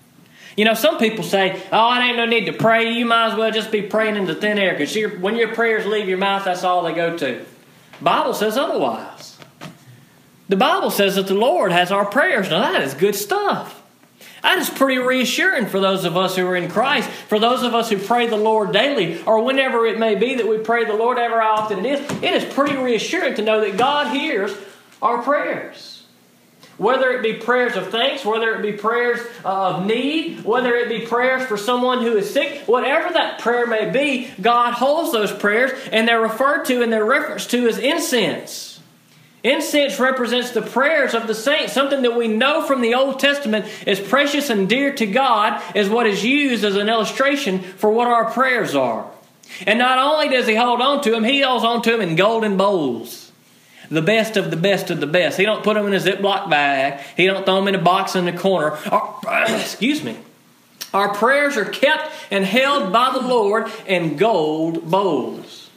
You 0.57 0.67
know, 0.67 0.75
some 0.75 0.99
people 0.99 1.25
say, 1.25 1.63
"Oh, 1.73 1.79
I 1.79 2.09
ain't 2.09 2.17
no 2.19 2.27
need 2.27 2.45
to 2.45 2.53
pray. 2.53 2.93
You 2.93 3.07
might 3.07 3.29
as 3.29 3.39
well 3.39 3.51
just 3.51 3.71
be 3.71 3.81
praying 3.81 4.17
into 4.17 4.35
thin 4.35 4.59
air 4.59 4.73
because 4.77 4.95
when 5.19 5.37
your 5.37 5.55
prayers 5.55 5.87
leave 5.87 6.09
your 6.09 6.19
mouth, 6.19 6.45
that's 6.45 6.63
all 6.63 6.83
they 6.83 6.93
go 6.93 7.17
to." 7.17 7.47
Bible 8.03 8.35
says 8.35 8.57
otherwise. 8.57 9.39
The 10.49 10.57
Bible 10.57 10.91
says 10.91 11.15
that 11.15 11.29
the 11.29 11.35
Lord 11.35 11.73
has 11.73 11.91
our 11.91 12.05
prayers. 12.05 12.51
Now, 12.51 12.61
that 12.61 12.83
is 12.83 12.95
good 12.95 13.15
stuff. 13.15 13.83
That 14.43 14.59
is 14.59 14.69
pretty 14.69 14.99
reassuring 14.99 15.67
for 15.67 15.79
those 15.79 16.05
of 16.05 16.17
us 16.17 16.35
who 16.37 16.45
are 16.47 16.57
in 16.57 16.69
Christ, 16.69 17.09
for 17.09 17.39
those 17.39 17.63
of 17.63 17.75
us 17.75 17.91
who 17.91 17.97
pray 17.97 18.27
the 18.27 18.37
Lord 18.37 18.73
daily, 18.73 19.23
or 19.23 19.43
whenever 19.45 19.87
it 19.87 19.99
may 19.99 20.17
be 20.17 20.35
that 20.35 20.49
we 20.49 20.59
pray 20.59 20.85
the 20.85 20.95
Lord, 20.95 21.17
ever 21.17 21.41
often 21.41 21.87
it 21.87 22.01
is. 22.01 22.23
It 22.23 22.35
is 22.35 22.53
pretty 22.53 22.77
reassuring 22.77 23.37
to 23.37 23.43
know 23.43 23.61
that 23.61 23.77
God 23.77 24.09
hears 24.09 24.53
our 25.01 25.23
prayers. 25.23 25.92
Whether 26.79 27.11
it 27.13 27.23
be 27.23 27.35
prayers 27.35 27.77
of 27.77 27.91
thanks, 27.91 28.25
whether 28.25 28.55
it 28.55 28.63
be 28.63 28.73
prayers 28.73 29.21
uh, 29.45 29.77
of 29.77 29.87
need, 29.87 30.45
whether 30.45 30.75
it 30.75 30.89
be 30.89 31.07
prayers 31.07 31.47
for 31.47 31.57
someone 31.57 32.03
who 32.03 32.17
is 32.17 32.33
sick, 32.33 32.63
whatever 32.67 33.13
that 33.13 33.41
prayer 33.41 33.67
may 33.67 33.91
be, 33.91 34.31
God 34.41 34.73
holds 34.73 35.13
those 35.13 35.33
prayers 35.33 35.71
and 35.93 36.09
they're 36.09 36.21
referred 36.21 36.65
to 36.67 36.83
and 36.83 36.93
they're 36.93 37.05
referenced 37.05 37.51
to 37.51 37.69
as 37.69 37.79
incense. 37.79 38.81
Incense 39.45 39.99
represents 39.99 40.53
the 40.53 40.63
prayers 40.63 41.15
of 41.15 41.27
the 41.27 41.35
saints. 41.35 41.73
Something 41.73 42.03
that 42.03 42.17
we 42.17 42.29
know 42.29 42.65
from 42.65 42.81
the 42.81 42.95
Old 42.95 43.19
Testament 43.19 43.67
is 43.87 43.99
precious 43.99 44.51
and 44.51 44.69
dear 44.69 44.95
to 44.95 45.07
God 45.07 45.61
is 45.75 45.89
what 45.89 46.07
is 46.07 46.25
used 46.25 46.65
as 46.65 46.77
an 46.77 46.89
illustration 46.89 47.59
for 47.59 47.91
what 47.91 48.07
our 48.07 48.31
prayers 48.31 48.75
are. 48.77 49.11
And 49.67 49.81
not 49.81 49.99
only 49.99 50.29
does 50.29 50.47
he 50.47 50.55
hold 50.55 50.81
on 50.81 51.03
to 51.03 51.11
them, 51.11 51.25
he 51.25 51.41
holds 51.41 51.65
on 51.65 51.83
to 51.83 51.91
them 51.91 52.01
in 52.01 52.15
golden 52.15 52.57
bowls. 52.57 53.32
The 53.93 54.01
best 54.01 54.39
of 54.39 54.51
the 54.51 54.57
best 54.57 54.91
of 54.91 55.01
the 55.01 55.07
best. 55.07 55.37
He 55.37 55.45
don't 55.45 55.63
put 55.63 55.75
them 55.75 55.87
in 55.87 55.93
a 55.93 55.99
Ziploc 55.99 56.49
bag. 56.49 57.05
He 57.15 57.27
don't 57.27 57.45
throw 57.45 57.57
them 57.57 57.69
in 57.69 57.75
a 57.75 57.83
box 57.83 58.17
in 58.17 58.25
the 58.25 58.33
corner. 58.33 58.79
excuse 59.49 60.03
me. 60.03 60.17
Our 60.95 61.15
prayers 61.15 61.59
are 61.59 61.67
kept 61.67 62.11
and 62.31 62.43
held 62.43 62.91
by 62.91 63.11
the 63.13 63.21
Lord 63.21 63.71
in 63.87 64.17
gold 64.17 64.91
bowls. 64.91 65.69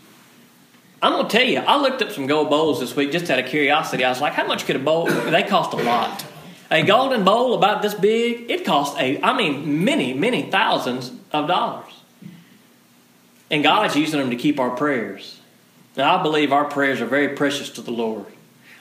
I'm 1.02 1.28
to 1.28 1.30
tell 1.30 1.46
you, 1.46 1.60
I 1.60 1.76
looked 1.76 2.02
up 2.02 2.12
some 2.12 2.26
gold 2.26 2.50
bowls 2.50 2.80
this 2.80 2.96
week 2.96 3.12
just 3.12 3.30
out 3.30 3.38
of 3.38 3.48
curiosity. 3.48 4.06
I 4.06 4.10
was 4.10 4.22
like, 4.22 4.32
how 4.32 4.48
much 4.48 4.66
could 4.66 4.78
a 4.78 4.80
bowl? 4.80 5.08
They 5.08 5.44
cost 5.44 5.74
a 5.74 5.78
lot. 5.84 6.26
A 6.72 6.84
golden 6.84 7.26
bowl 7.26 7.54
about 7.54 7.82
this 7.82 7.94
big, 7.94 8.50
it 8.50 8.64
cost 8.64 8.98
a, 8.98 9.22
I 9.22 9.38
mean, 9.38 9.84
many, 9.84 10.14
many 10.14 10.50
thousands 10.50 11.12
of 11.34 11.48
dollars. 11.50 11.92
And 13.52 13.62
God's 13.62 13.98
using 13.98 14.22
them 14.22 14.30
to 14.30 14.38
keep 14.38 14.58
our 14.58 14.72
prayers. 14.72 15.40
Now, 15.98 16.18
I 16.18 16.24
believe 16.24 16.52
our 16.52 16.66
prayers 16.66 17.00
are 17.00 17.06
very 17.06 17.30
precious 17.30 17.70
to 17.72 17.82
the 17.82 17.92
Lord. 17.92 18.26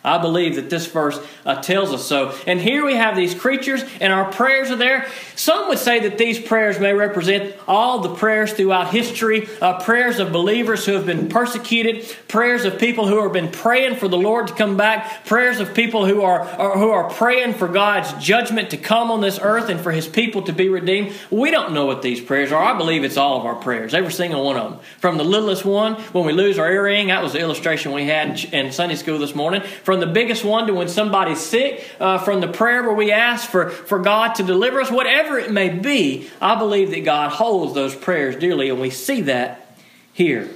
I 0.05 0.19
believe 0.19 0.57
that 0.57 0.69
this 0.69 0.87
verse 0.87 1.19
uh, 1.47 1.63
tells 1.63 1.91
us 1.93 2.05
so. 2.05 2.35
And 2.47 2.61
here 2.61 2.85
we 2.85 2.95
have 2.95 3.17
these 3.17 3.35
creatures, 3.35 3.83
and 4.03 4.13
our 4.13 4.31
prayers 4.31 4.71
are 4.71 4.77
there. 4.77 5.07
Some 5.35 5.69
would 5.69 5.79
say 5.79 6.01
that 6.01 6.19
these 6.19 6.39
prayers 6.39 6.79
may 6.79 6.93
represent 6.93 7.57
all 7.67 8.01
the 8.01 8.15
prayers 8.15 8.53
throughout 8.53 8.93
history 8.93 9.49
uh, 9.61 9.81
prayers 9.81 10.19
of 10.19 10.33
believers 10.33 10.85
who 10.85 10.93
have 10.93 11.07
been 11.07 11.29
persecuted, 11.29 12.07
prayers 12.29 12.65
of 12.65 12.79
people 12.79 13.09
who 13.09 13.23
have 13.23 13.33
been 13.33 13.51
praying 13.51 13.97
for 13.97 14.09
the 14.09 14.19
Lord 14.19 14.49
to 14.49 14.55
come 14.55 14.77
back, 14.77 15.25
prayers 15.25 15.59
of 15.59 15.75
people 15.75 16.07
who 16.07 16.23
are, 16.23 16.41
are 16.41 16.79
who 16.79 16.91
are 16.91 17.09
praying 17.11 17.55
for 17.55 17.69
God's 17.69 18.13
judgment 18.23 18.71
to 18.71 18.77
come 18.77 19.11
on 19.11 19.21
this 19.21 19.39
earth 19.41 19.69
and 19.69 19.81
for 19.81 19.91
His 19.91 20.07
people 20.07 20.43
to 20.43 20.53
be 20.53 20.69
redeemed. 20.69 21.15
We 21.31 21.51
don't 21.51 21.73
know 21.73 21.87
what 21.87 22.03
these 22.03 22.21
prayers 22.21 22.53
are. 22.53 22.63
I 22.63 22.77
believe 22.77 23.05
it's 23.05 23.17
all 23.17 23.41
of 23.41 23.47
our 23.47 23.55
prayers, 23.55 23.95
every 23.95 24.13
single 24.13 24.45
one 24.45 24.57
of 24.57 24.71
them. 24.71 24.81
From 24.99 25.17
the 25.17 25.25
littlest 25.25 25.65
one, 25.65 25.95
when 26.13 26.27
we 26.27 26.33
lose 26.33 26.59
our 26.59 26.71
earring, 26.71 27.09
that 27.09 27.23
was 27.23 27.33
the 27.33 27.41
illustration 27.41 27.93
we 27.93 28.05
had 28.05 28.43
in 28.53 28.71
Sunday 28.73 28.97
school 28.97 29.19
this 29.19 29.35
morning. 29.35 29.63
From 29.83 29.94
from 29.95 30.01
the 30.01 30.13
biggest 30.13 30.45
one 30.45 30.67
to 30.67 30.75
when 30.75 30.89
somebody's 30.89 31.39
sick, 31.39 31.89
uh, 32.01 32.19
from 32.19 32.41
the 32.41 32.49
prayer 32.49 32.83
where 32.83 32.95
we 32.95 33.13
ask 33.13 33.49
for, 33.49 33.71
for 33.71 34.01
God 34.01 34.35
to 34.35 34.43
deliver 34.43 34.81
us, 34.81 34.91
whatever 34.91 35.39
it 35.39 35.53
may 35.53 35.69
be, 35.69 36.29
I 36.41 36.57
believe 36.57 36.91
that 36.91 37.05
God 37.05 37.31
holds 37.31 37.75
those 37.75 37.95
prayers 37.95 38.35
dearly, 38.35 38.71
and 38.71 38.81
we 38.81 38.91
see 38.91 39.21
that 39.21 39.79
here. 40.13 40.51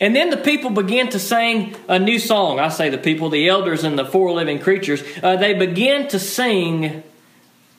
And 0.00 0.16
then 0.16 0.30
the 0.30 0.38
people 0.38 0.70
begin 0.70 1.10
to 1.10 1.18
sing 1.18 1.76
a 1.86 1.98
new 1.98 2.18
song. 2.18 2.60
I 2.60 2.70
say 2.70 2.88
the 2.88 2.96
people, 2.96 3.28
the 3.28 3.46
elders 3.46 3.84
and 3.84 3.98
the 3.98 4.06
four 4.06 4.32
living 4.32 4.58
creatures, 4.58 5.02
uh, 5.22 5.36
they 5.36 5.52
begin 5.52 6.08
to 6.08 6.18
sing 6.18 7.02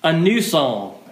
a 0.03 0.13
new 0.13 0.43
song. 0.43 1.03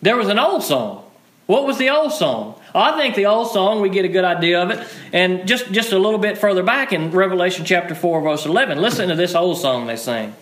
There 0.00 0.16
was 0.16 0.28
an 0.28 0.38
old 0.38 0.62
song. 0.62 1.04
What 1.44 1.66
was 1.66 1.76
the 1.76 1.90
old 1.90 2.12
song? 2.12 2.58
I 2.74 2.96
think 2.96 3.14
the 3.14 3.26
old 3.26 3.52
song, 3.52 3.80
we 3.80 3.88
get 3.88 4.04
a 4.04 4.08
good 4.08 4.24
idea 4.24 4.62
of 4.62 4.70
it. 4.70 4.88
And 5.12 5.46
just, 5.46 5.70
just 5.70 5.92
a 5.92 5.98
little 5.98 6.18
bit 6.18 6.38
further 6.38 6.64
back 6.64 6.92
in 6.92 7.12
Revelation 7.12 7.64
chapter 7.64 7.94
4, 7.94 8.20
verse 8.20 8.46
11, 8.46 8.78
listen 8.78 9.08
to 9.10 9.14
this 9.14 9.34
old 9.34 9.58
song 9.58 9.86
they 9.86 9.96
sing. 9.96 10.34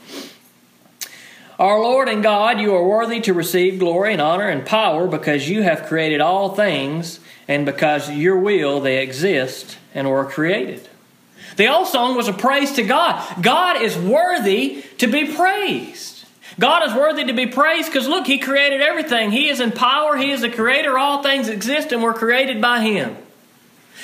Our 1.59 1.79
Lord 1.79 2.09
and 2.09 2.23
God, 2.23 2.59
you 2.59 2.75
are 2.75 2.83
worthy 2.83 3.21
to 3.21 3.35
receive 3.35 3.79
glory 3.79 4.13
and 4.15 4.23
honor 4.23 4.49
and 4.49 4.65
power 4.65 5.07
because 5.07 5.49
you 5.49 5.63
have 5.63 5.85
created 5.85 6.21
all 6.21 6.55
things 6.55 7.21
and 7.47 7.67
because 7.67 8.11
your 8.11 8.39
will 8.39 8.81
they 8.81 9.03
exist 9.03 9.77
and 9.95 10.09
were 10.09 10.25
created. 10.25 10.89
The 11.57 11.69
old 11.69 11.87
song 11.87 12.17
was 12.17 12.29
a 12.29 12.33
praise 12.33 12.73
to 12.73 12.83
God. 12.83 13.43
God 13.43 13.81
is 13.83 13.97
worthy 13.97 14.83
to 14.99 15.07
be 15.07 15.35
praised. 15.35 16.12
God 16.59 16.87
is 16.87 16.95
worthy 16.95 17.25
to 17.25 17.33
be 17.33 17.47
praised 17.47 17.93
because 17.93 18.09
look, 18.09 18.27
He 18.27 18.39
created 18.39 18.81
everything. 18.81 19.31
He 19.31 19.49
is 19.49 19.61
in 19.61 19.73
power, 19.73 20.17
He 20.17 20.31
is 20.31 20.43
the 20.43 20.51
creator. 20.51 20.99
All 20.99 21.23
things 21.23 21.49
exist 21.49 21.93
and 21.93 22.03
were 22.03 22.15
created 22.15 22.61
by 22.61 22.81
Him. 22.81 23.17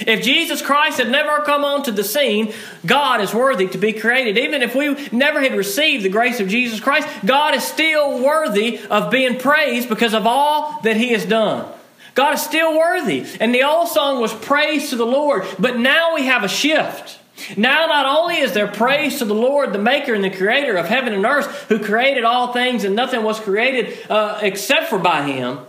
If 0.07 0.23
Jesus 0.23 0.63
Christ 0.63 0.99
had 0.99 1.11
never 1.11 1.43
come 1.43 1.65
onto 1.65 1.91
the 1.91 2.05
scene, 2.05 2.53
God 2.87 3.21
is 3.21 3.35
worthy 3.35 3.67
to 3.69 3.79
be 3.79 3.93
created. 3.93 4.39
Even 4.39 4.63
if 4.63 4.75
we 4.75 5.09
never 5.11 5.41
had 5.41 5.55
received 5.55 6.05
the 6.05 6.09
grace 6.09 6.39
of 6.39 6.49
Jesus 6.49 6.79
Christ, 6.79 7.09
God 7.25 7.55
is 7.55 7.65
still 7.65 8.23
worthy 8.23 8.79
of 8.91 9.11
being 9.11 9.39
praised 9.39 9.89
because 9.89 10.15
of 10.15 10.27
all 10.27 10.81
that 10.83 10.97
He 10.97 11.09
has 11.09 11.25
done. 11.25 11.67
God 12.15 12.35
is 12.35 12.43
still 12.43 12.77
worthy. 12.77 13.27
And 13.41 13.55
the 13.55 13.65
old 13.65 13.89
song 13.89 14.21
was 14.21 14.33
praise 14.33 14.91
to 14.91 14.97
the 14.97 15.07
Lord, 15.07 15.45
but 15.59 15.79
now 15.79 16.15
we 16.15 16.27
have 16.27 16.45
a 16.45 16.49
shift. 16.49 17.18
Now, 17.57 17.87
not 17.87 18.07
only 18.07 18.39
is 18.39 18.53
there 18.53 18.67
praise 18.67 19.19
to 19.19 19.25
the 19.25 19.35
Lord, 19.35 19.73
the 19.73 19.79
maker 19.79 20.15
and 20.15 20.25
the 20.25 20.31
creator 20.31 20.77
of 20.77 20.87
heaven 20.87 21.13
and 21.13 21.25
earth, 21.25 21.67
who 21.69 21.79
created 21.79 22.25
all 22.25 22.53
things 22.53 22.85
and 22.85 22.97
nothing 22.97 23.23
was 23.23 23.39
created 23.41 23.99
uh, 24.11 24.39
except 24.43 24.89
for 24.89 24.99
by 24.99 25.23
him, 25.23 25.61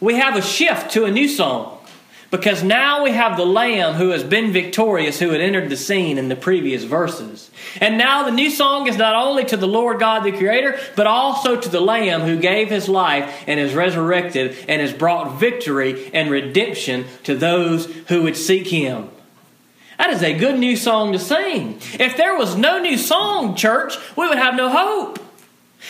we 0.00 0.16
have 0.16 0.36
a 0.36 0.42
shift 0.42 0.92
to 0.92 1.04
a 1.04 1.10
new 1.10 1.28
song. 1.28 1.78
Because 2.32 2.62
now 2.62 3.04
we 3.04 3.10
have 3.12 3.36
the 3.36 3.44
Lamb 3.44 3.92
who 3.92 4.08
has 4.08 4.24
been 4.24 4.54
victorious, 4.54 5.18
who 5.18 5.28
had 5.28 5.42
entered 5.42 5.68
the 5.68 5.76
scene 5.76 6.16
in 6.16 6.30
the 6.30 6.34
previous 6.34 6.82
verses. 6.82 7.50
And 7.78 7.98
now 7.98 8.22
the 8.22 8.30
new 8.30 8.48
song 8.48 8.88
is 8.88 8.96
not 8.96 9.14
only 9.14 9.44
to 9.44 9.56
the 9.58 9.68
Lord 9.68 10.00
God 10.00 10.24
the 10.24 10.32
Creator, 10.32 10.80
but 10.96 11.06
also 11.06 11.60
to 11.60 11.68
the 11.68 11.82
Lamb 11.82 12.22
who 12.22 12.38
gave 12.38 12.70
his 12.70 12.88
life 12.88 13.44
and 13.46 13.60
is 13.60 13.74
resurrected 13.74 14.56
and 14.66 14.80
has 14.80 14.94
brought 14.94 15.38
victory 15.38 16.10
and 16.14 16.30
redemption 16.30 17.04
to 17.24 17.36
those 17.36 17.84
who 18.08 18.22
would 18.22 18.38
seek 18.38 18.66
him. 18.66 19.10
That 20.02 20.10
is 20.10 20.22
a 20.24 20.36
good 20.36 20.58
new 20.58 20.74
song 20.74 21.12
to 21.12 21.18
sing. 21.20 21.78
If 21.92 22.16
there 22.16 22.36
was 22.36 22.56
no 22.56 22.80
new 22.80 22.98
song, 22.98 23.54
church, 23.54 23.94
we 24.16 24.28
would 24.28 24.36
have 24.36 24.56
no 24.56 24.68
hope. 24.68 25.20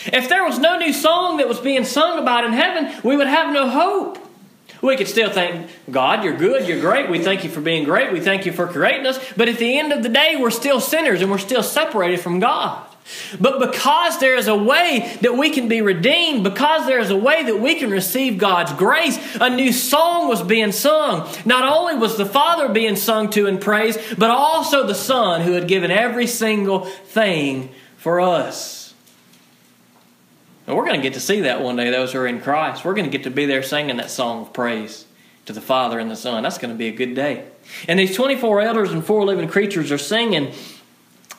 If 0.05 0.29
there 0.29 0.43
was 0.43 0.59
no 0.59 0.77
new 0.77 0.93
song 0.93 1.37
that 1.37 1.47
was 1.47 1.59
being 1.59 1.83
sung 1.83 2.19
about 2.19 2.45
in 2.45 2.53
heaven, 2.53 2.93
we 3.03 3.17
would 3.17 3.25
have 3.25 3.51
no 3.51 3.67
hope. 3.67 4.19
We 4.83 4.97
could 4.97 5.07
still 5.07 5.31
thank 5.31 5.67
God, 5.89 6.23
you're 6.23 6.37
good, 6.37 6.67
you're 6.67 6.79
great. 6.79 7.09
We 7.09 7.23
thank 7.23 7.43
you 7.43 7.49
for 7.49 7.59
being 7.59 7.85
great. 7.85 8.13
We 8.13 8.19
thank 8.19 8.45
you 8.45 8.51
for 8.51 8.67
creating 8.67 9.07
us. 9.07 9.19
But 9.35 9.49
at 9.49 9.57
the 9.57 9.79
end 9.79 9.91
of 9.91 10.03
the 10.03 10.09
day, 10.09 10.35
we're 10.39 10.51
still 10.51 10.79
sinners 10.79 11.23
and 11.23 11.31
we're 11.31 11.39
still 11.39 11.63
separated 11.63 12.19
from 12.19 12.39
God. 12.39 12.85
But 13.39 13.59
because 13.59 14.19
there 14.19 14.35
is 14.35 14.47
a 14.47 14.55
way 14.55 15.17
that 15.21 15.37
we 15.37 15.49
can 15.49 15.67
be 15.67 15.81
redeemed, 15.81 16.43
because 16.43 16.85
there 16.85 16.99
is 16.99 17.09
a 17.09 17.17
way 17.17 17.43
that 17.43 17.59
we 17.59 17.75
can 17.75 17.89
receive 17.89 18.37
God's 18.37 18.73
grace, 18.73 19.17
a 19.39 19.49
new 19.49 19.73
song 19.73 20.29
was 20.29 20.41
being 20.41 20.71
sung. 20.71 21.29
Not 21.45 21.65
only 21.65 21.95
was 21.95 22.17
the 22.17 22.25
Father 22.25 22.69
being 22.69 22.95
sung 22.95 23.29
to 23.31 23.47
and 23.47 23.59
praised, 23.59 23.99
but 24.17 24.29
also 24.29 24.87
the 24.87 24.95
Son 24.95 25.41
who 25.41 25.53
had 25.53 25.67
given 25.67 25.91
every 25.91 26.27
single 26.27 26.85
thing 26.85 27.69
for 27.97 28.21
us. 28.21 28.93
And 30.65 30.77
we're 30.77 30.85
going 30.85 30.99
to 30.99 31.03
get 31.03 31.15
to 31.15 31.19
see 31.19 31.41
that 31.41 31.61
one 31.61 31.75
day, 31.75 31.89
those 31.89 32.13
who 32.13 32.19
are 32.19 32.27
in 32.27 32.39
Christ. 32.39 32.85
We're 32.85 32.93
going 32.93 33.09
to 33.09 33.11
get 33.11 33.23
to 33.23 33.31
be 33.31 33.45
there 33.45 33.63
singing 33.63 33.97
that 33.97 34.09
song 34.09 34.43
of 34.43 34.53
praise 34.53 35.05
to 35.45 35.51
the 35.51 35.61
Father 35.61 35.99
and 35.99 36.09
the 36.09 36.15
Son. 36.15 36.43
That's 36.43 36.57
going 36.57 36.73
to 36.73 36.77
be 36.77 36.87
a 36.87 36.93
good 36.93 37.15
day. 37.15 37.45
And 37.87 37.99
these 37.99 38.15
24 38.15 38.61
elders 38.61 38.91
and 38.91 39.05
four 39.05 39.25
living 39.25 39.49
creatures 39.49 39.91
are 39.91 39.97
singing 39.97 40.53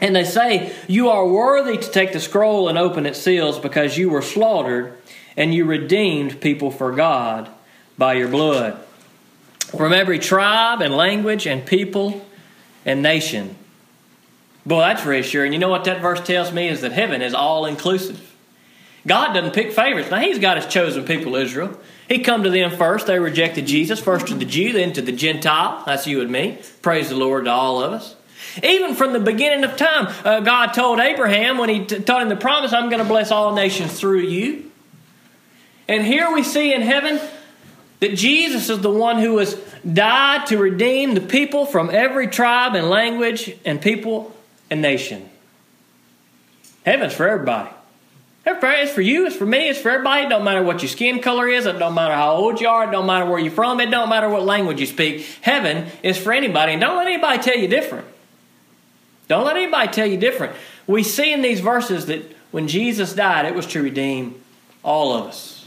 and 0.00 0.14
they 0.14 0.24
say, 0.24 0.74
You 0.88 1.08
are 1.10 1.26
worthy 1.26 1.76
to 1.76 1.90
take 1.90 2.12
the 2.12 2.20
scroll 2.20 2.68
and 2.68 2.78
open 2.78 3.06
its 3.06 3.20
seals 3.20 3.58
because 3.58 3.96
you 3.96 4.10
were 4.10 4.22
slaughtered 4.22 4.98
and 5.36 5.54
you 5.54 5.64
redeemed 5.64 6.40
people 6.40 6.70
for 6.70 6.92
God 6.92 7.48
by 7.98 8.14
your 8.14 8.28
blood. 8.28 8.78
From 9.76 9.92
every 9.92 10.18
tribe 10.18 10.80
and 10.80 10.94
language 10.94 11.46
and 11.46 11.66
people 11.66 12.24
and 12.84 13.02
nation. 13.02 13.56
Boy, 14.66 14.80
that's 14.80 15.04
reassuring. 15.04 15.52
You 15.52 15.58
know 15.58 15.68
what 15.68 15.84
that 15.84 16.00
verse 16.00 16.20
tells 16.20 16.52
me 16.52 16.68
is 16.68 16.80
that 16.80 16.92
heaven 16.92 17.22
is 17.22 17.34
all 17.34 17.66
inclusive. 17.66 18.34
God 19.06 19.34
doesn't 19.34 19.52
pick 19.52 19.72
favorites. 19.72 20.10
Now, 20.10 20.20
He's 20.20 20.38
got 20.38 20.56
His 20.56 20.66
chosen 20.66 21.04
people, 21.04 21.36
Israel. 21.36 21.78
He 22.08 22.20
come 22.20 22.42
to 22.42 22.50
them 22.50 22.70
first. 22.70 23.06
They 23.06 23.18
rejected 23.18 23.66
Jesus, 23.66 24.00
first 24.00 24.26
to 24.28 24.34
the 24.34 24.46
Jew, 24.46 24.72
then 24.72 24.92
to 24.94 25.02
the 25.02 25.12
Gentile. 25.12 25.82
That's 25.84 26.06
you 26.06 26.22
and 26.22 26.30
me. 26.30 26.58
Praise 26.80 27.10
the 27.10 27.16
Lord 27.16 27.44
to 27.44 27.50
all 27.50 27.82
of 27.82 27.92
us. 27.92 28.16
Even 28.62 28.94
from 28.94 29.12
the 29.12 29.20
beginning 29.20 29.64
of 29.64 29.76
time, 29.76 30.12
uh, 30.24 30.40
God 30.40 30.68
told 30.68 31.00
Abraham 31.00 31.58
when 31.58 31.68
He 31.68 31.84
t- 31.84 32.00
told 32.00 32.22
him 32.22 32.28
the 32.28 32.36
promise, 32.36 32.72
I'm 32.72 32.88
going 32.88 33.02
to 33.02 33.08
bless 33.08 33.30
all 33.30 33.54
nations 33.54 33.98
through 33.98 34.20
you. 34.20 34.70
And 35.88 36.04
here 36.04 36.32
we 36.32 36.42
see 36.42 36.72
in 36.72 36.82
heaven 36.82 37.20
that 38.00 38.14
Jesus 38.14 38.70
is 38.70 38.80
the 38.80 38.90
one 38.90 39.18
who 39.18 39.38
has 39.38 39.54
died 39.90 40.46
to 40.46 40.58
redeem 40.58 41.14
the 41.14 41.20
people 41.20 41.66
from 41.66 41.90
every 41.90 42.26
tribe 42.28 42.74
and 42.74 42.88
language 42.88 43.54
and 43.64 43.80
people 43.80 44.34
and 44.70 44.80
nation. 44.80 45.28
Heaven's 46.84 47.14
for 47.14 47.28
everybody. 47.28 47.70
It's 48.46 48.92
for 48.92 49.00
you, 49.00 49.26
it's 49.26 49.36
for 49.36 49.46
me, 49.46 49.70
it's 49.70 49.80
for 49.80 49.90
everybody. 49.90 50.26
It 50.26 50.28
don't 50.28 50.44
matter 50.44 50.62
what 50.62 50.82
your 50.82 50.90
skin 50.90 51.20
color 51.20 51.48
is, 51.48 51.64
it 51.64 51.78
don't 51.78 51.94
matter 51.94 52.14
how 52.14 52.34
old 52.34 52.60
you 52.60 52.68
are, 52.68 52.86
it 52.86 52.90
don't 52.90 53.06
matter 53.06 53.24
where 53.24 53.38
you're 53.38 53.50
from, 53.50 53.80
it 53.80 53.90
don't 53.90 54.10
matter 54.10 54.28
what 54.28 54.44
language 54.44 54.80
you 54.80 54.86
speak. 54.86 55.26
Heaven 55.40 55.86
is 56.02 56.18
for 56.18 56.32
anybody, 56.32 56.72
and 56.72 56.80
don't 56.80 56.96
let 56.96 57.06
anybody 57.06 57.42
tell 57.42 57.56
you 57.56 57.68
different. 57.68 58.06
Don't 59.28 59.44
let 59.44 59.56
anybody 59.56 59.90
tell 59.90 60.06
you 60.06 60.18
different. 60.18 60.54
We 60.86 61.02
see 61.02 61.32
in 61.32 61.42
these 61.42 61.60
verses 61.60 62.06
that 62.06 62.30
when 62.50 62.68
Jesus 62.68 63.14
died, 63.14 63.46
it 63.46 63.54
was 63.54 63.66
to 63.68 63.82
redeem 63.82 64.40
all 64.82 65.12
of 65.14 65.26
us. 65.26 65.66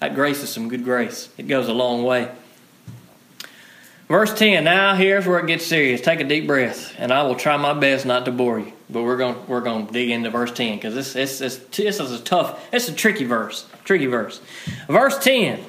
That 0.00 0.14
grace 0.14 0.42
is 0.42 0.50
some 0.50 0.68
good 0.68 0.84
grace, 0.84 1.28
it 1.38 1.48
goes 1.48 1.68
a 1.68 1.72
long 1.72 2.02
way. 2.04 2.30
Verse 4.08 4.34
10, 4.34 4.64
now 4.64 4.94
here's 4.94 5.26
where 5.26 5.38
it 5.38 5.46
gets 5.46 5.64
serious. 5.64 6.02
Take 6.02 6.20
a 6.20 6.24
deep 6.24 6.46
breath, 6.46 6.94
and 6.98 7.10
I 7.10 7.22
will 7.22 7.34
try 7.34 7.56
my 7.56 7.72
best 7.72 8.04
not 8.04 8.26
to 8.26 8.32
bore 8.32 8.58
you. 8.58 8.72
But 8.90 9.04
we're 9.04 9.16
going 9.16 9.46
we're 9.46 9.62
going 9.62 9.86
to 9.86 9.92
dig 9.92 10.10
into 10.10 10.28
verse 10.28 10.52
10 10.52 10.76
because 10.76 10.94
this, 10.94 11.14
this, 11.14 11.38
this, 11.38 11.56
this 11.56 11.98
is 11.98 12.12
a 12.12 12.20
tough, 12.20 12.62
it's 12.72 12.88
a 12.88 12.92
tricky 12.92 13.24
verse. 13.24 13.64
Tricky 13.84 14.06
verse. 14.06 14.42
Verse 14.86 15.18
10 15.18 15.64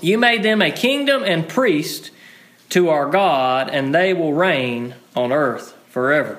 You 0.00 0.18
made 0.18 0.44
them 0.44 0.62
a 0.62 0.70
kingdom 0.70 1.24
and 1.24 1.48
priest 1.48 2.12
to 2.68 2.90
our 2.90 3.10
God, 3.10 3.68
and 3.70 3.92
they 3.92 4.14
will 4.14 4.34
reign 4.34 4.94
on 5.16 5.32
earth 5.32 5.74
forever. 5.98 6.38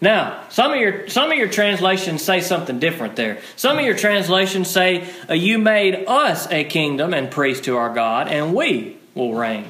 Now, 0.00 0.44
some 0.50 0.72
of 0.72 0.78
your 0.78 1.08
some 1.08 1.32
of 1.32 1.36
your 1.36 1.48
translations 1.48 2.22
say 2.22 2.40
something 2.40 2.78
different 2.78 3.16
there. 3.16 3.38
Some 3.56 3.76
of 3.76 3.84
your 3.84 3.96
translations 3.96 4.70
say, 4.70 5.08
uh, 5.28 5.34
"You 5.34 5.58
made 5.58 6.04
us 6.06 6.46
a 6.52 6.62
kingdom 6.62 7.12
and 7.12 7.28
priest 7.28 7.64
to 7.64 7.76
our 7.76 7.92
God, 7.92 8.28
and 8.28 8.54
we 8.54 8.96
will 9.16 9.34
reign 9.34 9.66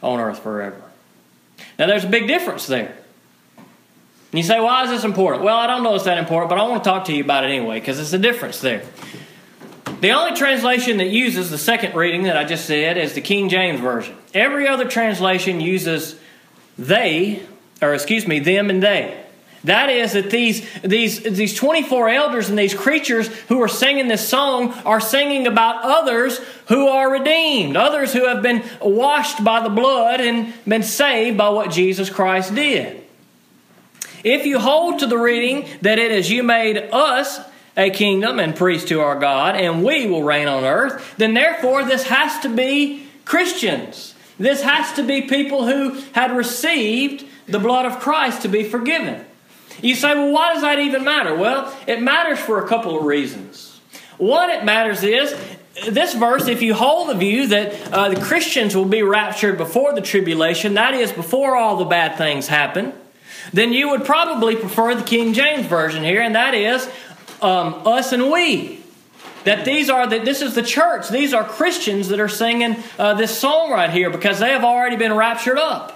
on 0.00 0.20
earth 0.20 0.44
forever." 0.44 0.80
Now, 1.76 1.88
there's 1.88 2.04
a 2.04 2.08
big 2.08 2.28
difference 2.28 2.68
there. 2.68 2.94
And 4.30 4.38
you 4.38 4.44
say, 4.44 4.60
"Why 4.60 4.84
is 4.84 4.90
this 4.90 5.02
important?" 5.02 5.42
Well, 5.42 5.56
I 5.56 5.66
don't 5.66 5.82
know 5.82 5.96
it's 5.96 6.04
that 6.04 6.18
important, 6.18 6.48
but 6.48 6.60
I 6.60 6.62
want 6.68 6.84
to 6.84 6.88
talk 6.88 7.06
to 7.06 7.12
you 7.12 7.24
about 7.24 7.42
it 7.42 7.48
anyway 7.48 7.80
because 7.80 7.98
it's 7.98 8.12
a 8.12 8.18
difference 8.18 8.60
there. 8.60 8.82
The 10.00 10.12
only 10.12 10.36
translation 10.36 10.98
that 10.98 11.08
uses 11.08 11.50
the 11.50 11.58
second 11.58 11.96
reading 11.96 12.22
that 12.24 12.36
I 12.36 12.44
just 12.44 12.66
said 12.66 12.96
is 12.96 13.14
the 13.14 13.22
King 13.22 13.48
James 13.48 13.80
Version. 13.80 14.14
Every 14.32 14.68
other 14.68 14.84
translation 14.84 15.60
uses 15.60 16.14
they, 16.78 17.42
or 17.82 17.94
excuse 17.94 18.26
me, 18.26 18.38
them 18.38 18.70
and 18.70 18.82
they. 18.82 19.22
That 19.64 19.90
is 19.90 20.12
that 20.12 20.30
these, 20.30 20.64
these, 20.82 21.20
these 21.22 21.54
24 21.54 22.08
elders 22.08 22.48
and 22.48 22.56
these 22.56 22.72
creatures 22.72 23.26
who 23.48 23.60
are 23.62 23.68
singing 23.68 24.06
this 24.06 24.26
song 24.26 24.72
are 24.84 25.00
singing 25.00 25.48
about 25.48 25.82
others 25.82 26.38
who 26.68 26.86
are 26.86 27.10
redeemed, 27.10 27.76
others 27.76 28.12
who 28.12 28.26
have 28.26 28.42
been 28.42 28.62
washed 28.80 29.42
by 29.42 29.60
the 29.60 29.68
blood 29.68 30.20
and 30.20 30.54
been 30.68 30.84
saved 30.84 31.36
by 31.36 31.48
what 31.48 31.72
Jesus 31.72 32.08
Christ 32.08 32.54
did. 32.54 33.02
If 34.22 34.46
you 34.46 34.60
hold 34.60 35.00
to 35.00 35.06
the 35.06 35.18
reading 35.18 35.68
that 35.82 35.98
it 35.98 36.12
is 36.12 36.30
you 36.30 36.44
made 36.44 36.76
us 36.92 37.40
a 37.76 37.90
kingdom 37.90 38.38
and 38.38 38.54
priest 38.54 38.88
to 38.88 39.00
our 39.00 39.18
God, 39.18 39.56
and 39.56 39.84
we 39.84 40.06
will 40.06 40.22
reign 40.22 40.48
on 40.48 40.64
earth, 40.64 41.14
then 41.18 41.34
therefore 41.34 41.84
this 41.84 42.04
has 42.04 42.38
to 42.42 42.48
be 42.48 43.06
Christians. 43.24 44.14
This 44.38 44.62
has 44.62 44.92
to 44.94 45.02
be 45.02 45.22
people 45.22 45.66
who 45.66 46.00
had 46.12 46.36
received 46.36 47.24
the 47.46 47.58
blood 47.58 47.86
of 47.86 48.00
Christ 48.00 48.42
to 48.42 48.48
be 48.48 48.64
forgiven. 48.64 49.24
You 49.82 49.94
say, 49.94 50.14
well, 50.14 50.32
why 50.32 50.54
does 50.54 50.62
that 50.62 50.78
even 50.78 51.04
matter? 51.04 51.34
Well, 51.34 51.76
it 51.86 52.00
matters 52.00 52.38
for 52.38 52.64
a 52.64 52.68
couple 52.68 52.98
of 52.98 53.04
reasons. 53.04 53.80
One, 54.18 54.50
it 54.50 54.64
matters 54.64 55.02
is 55.02 55.34
this 55.90 56.14
verse, 56.14 56.48
if 56.48 56.62
you 56.62 56.74
hold 56.74 57.10
the 57.10 57.14
view 57.14 57.48
that 57.48 57.92
uh, 57.92 58.08
the 58.08 58.20
Christians 58.20 58.74
will 58.74 58.86
be 58.86 59.02
raptured 59.02 59.58
before 59.58 59.94
the 59.94 60.00
tribulation, 60.00 60.74
that 60.74 60.94
is, 60.94 61.12
before 61.12 61.54
all 61.54 61.76
the 61.76 61.84
bad 61.84 62.16
things 62.16 62.48
happen, 62.48 62.94
then 63.52 63.72
you 63.72 63.90
would 63.90 64.04
probably 64.04 64.56
prefer 64.56 64.94
the 64.94 65.04
King 65.04 65.34
James 65.34 65.66
Version 65.66 66.02
here, 66.02 66.22
and 66.22 66.34
that 66.34 66.54
is 66.54 66.88
um, 67.42 67.82
us 67.86 68.12
and 68.12 68.30
we. 68.30 68.80
That 69.44 69.64
these 69.64 69.88
are 69.88 70.06
that 70.08 70.24
this 70.24 70.42
is 70.42 70.54
the 70.56 70.62
church. 70.62 71.08
These 71.08 71.32
are 71.32 71.44
Christians 71.44 72.08
that 72.08 72.18
are 72.18 72.28
singing 72.28 72.76
uh, 72.98 73.14
this 73.14 73.38
song 73.38 73.70
right 73.70 73.90
here 73.90 74.10
because 74.10 74.40
they 74.40 74.48
have 74.48 74.64
already 74.64 74.96
been 74.96 75.14
raptured 75.14 75.58
up. 75.58 75.95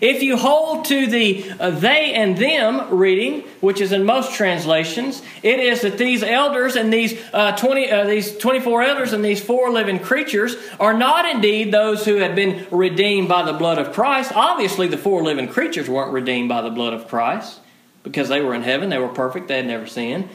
If 0.00 0.22
you 0.22 0.36
hold 0.36 0.84
to 0.86 1.06
the 1.06 1.50
uh, 1.58 1.70
they 1.70 2.12
and 2.14 2.36
them 2.36 2.94
reading, 2.94 3.42
which 3.60 3.80
is 3.80 3.92
in 3.92 4.04
most 4.04 4.34
translations, 4.34 5.22
it 5.42 5.60
is 5.60 5.82
that 5.82 5.98
these 5.98 6.22
elders 6.22 6.76
and 6.76 6.92
these 6.92 7.18
uh, 7.32 7.56
20 7.56 7.90
uh, 7.90 8.04
these 8.04 8.36
24 8.36 8.82
elders 8.82 9.12
and 9.12 9.24
these 9.24 9.42
four 9.42 9.70
living 9.70 9.98
creatures 9.98 10.56
are 10.78 10.94
not 10.94 11.28
indeed 11.28 11.72
those 11.72 12.04
who 12.04 12.16
have 12.16 12.34
been 12.34 12.66
redeemed 12.70 13.28
by 13.28 13.42
the 13.42 13.52
blood 13.52 13.78
of 13.78 13.92
Christ. 13.92 14.32
Obviously, 14.34 14.88
the 14.88 14.98
four 14.98 15.22
living 15.22 15.48
creatures 15.48 15.88
weren't 15.88 16.12
redeemed 16.12 16.48
by 16.48 16.62
the 16.62 16.70
blood 16.70 16.92
of 16.92 17.08
Christ 17.08 17.60
because 18.02 18.28
they 18.28 18.40
were 18.40 18.54
in 18.54 18.62
heaven, 18.62 18.88
they 18.88 18.98
were 18.98 19.08
perfect, 19.08 19.48
they 19.48 19.56
had 19.56 19.66
never 19.66 19.86
sinned. 19.86 20.28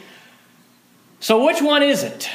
So 1.20 1.46
which 1.46 1.62
one 1.62 1.82
is 1.82 2.02
it? 2.02 2.28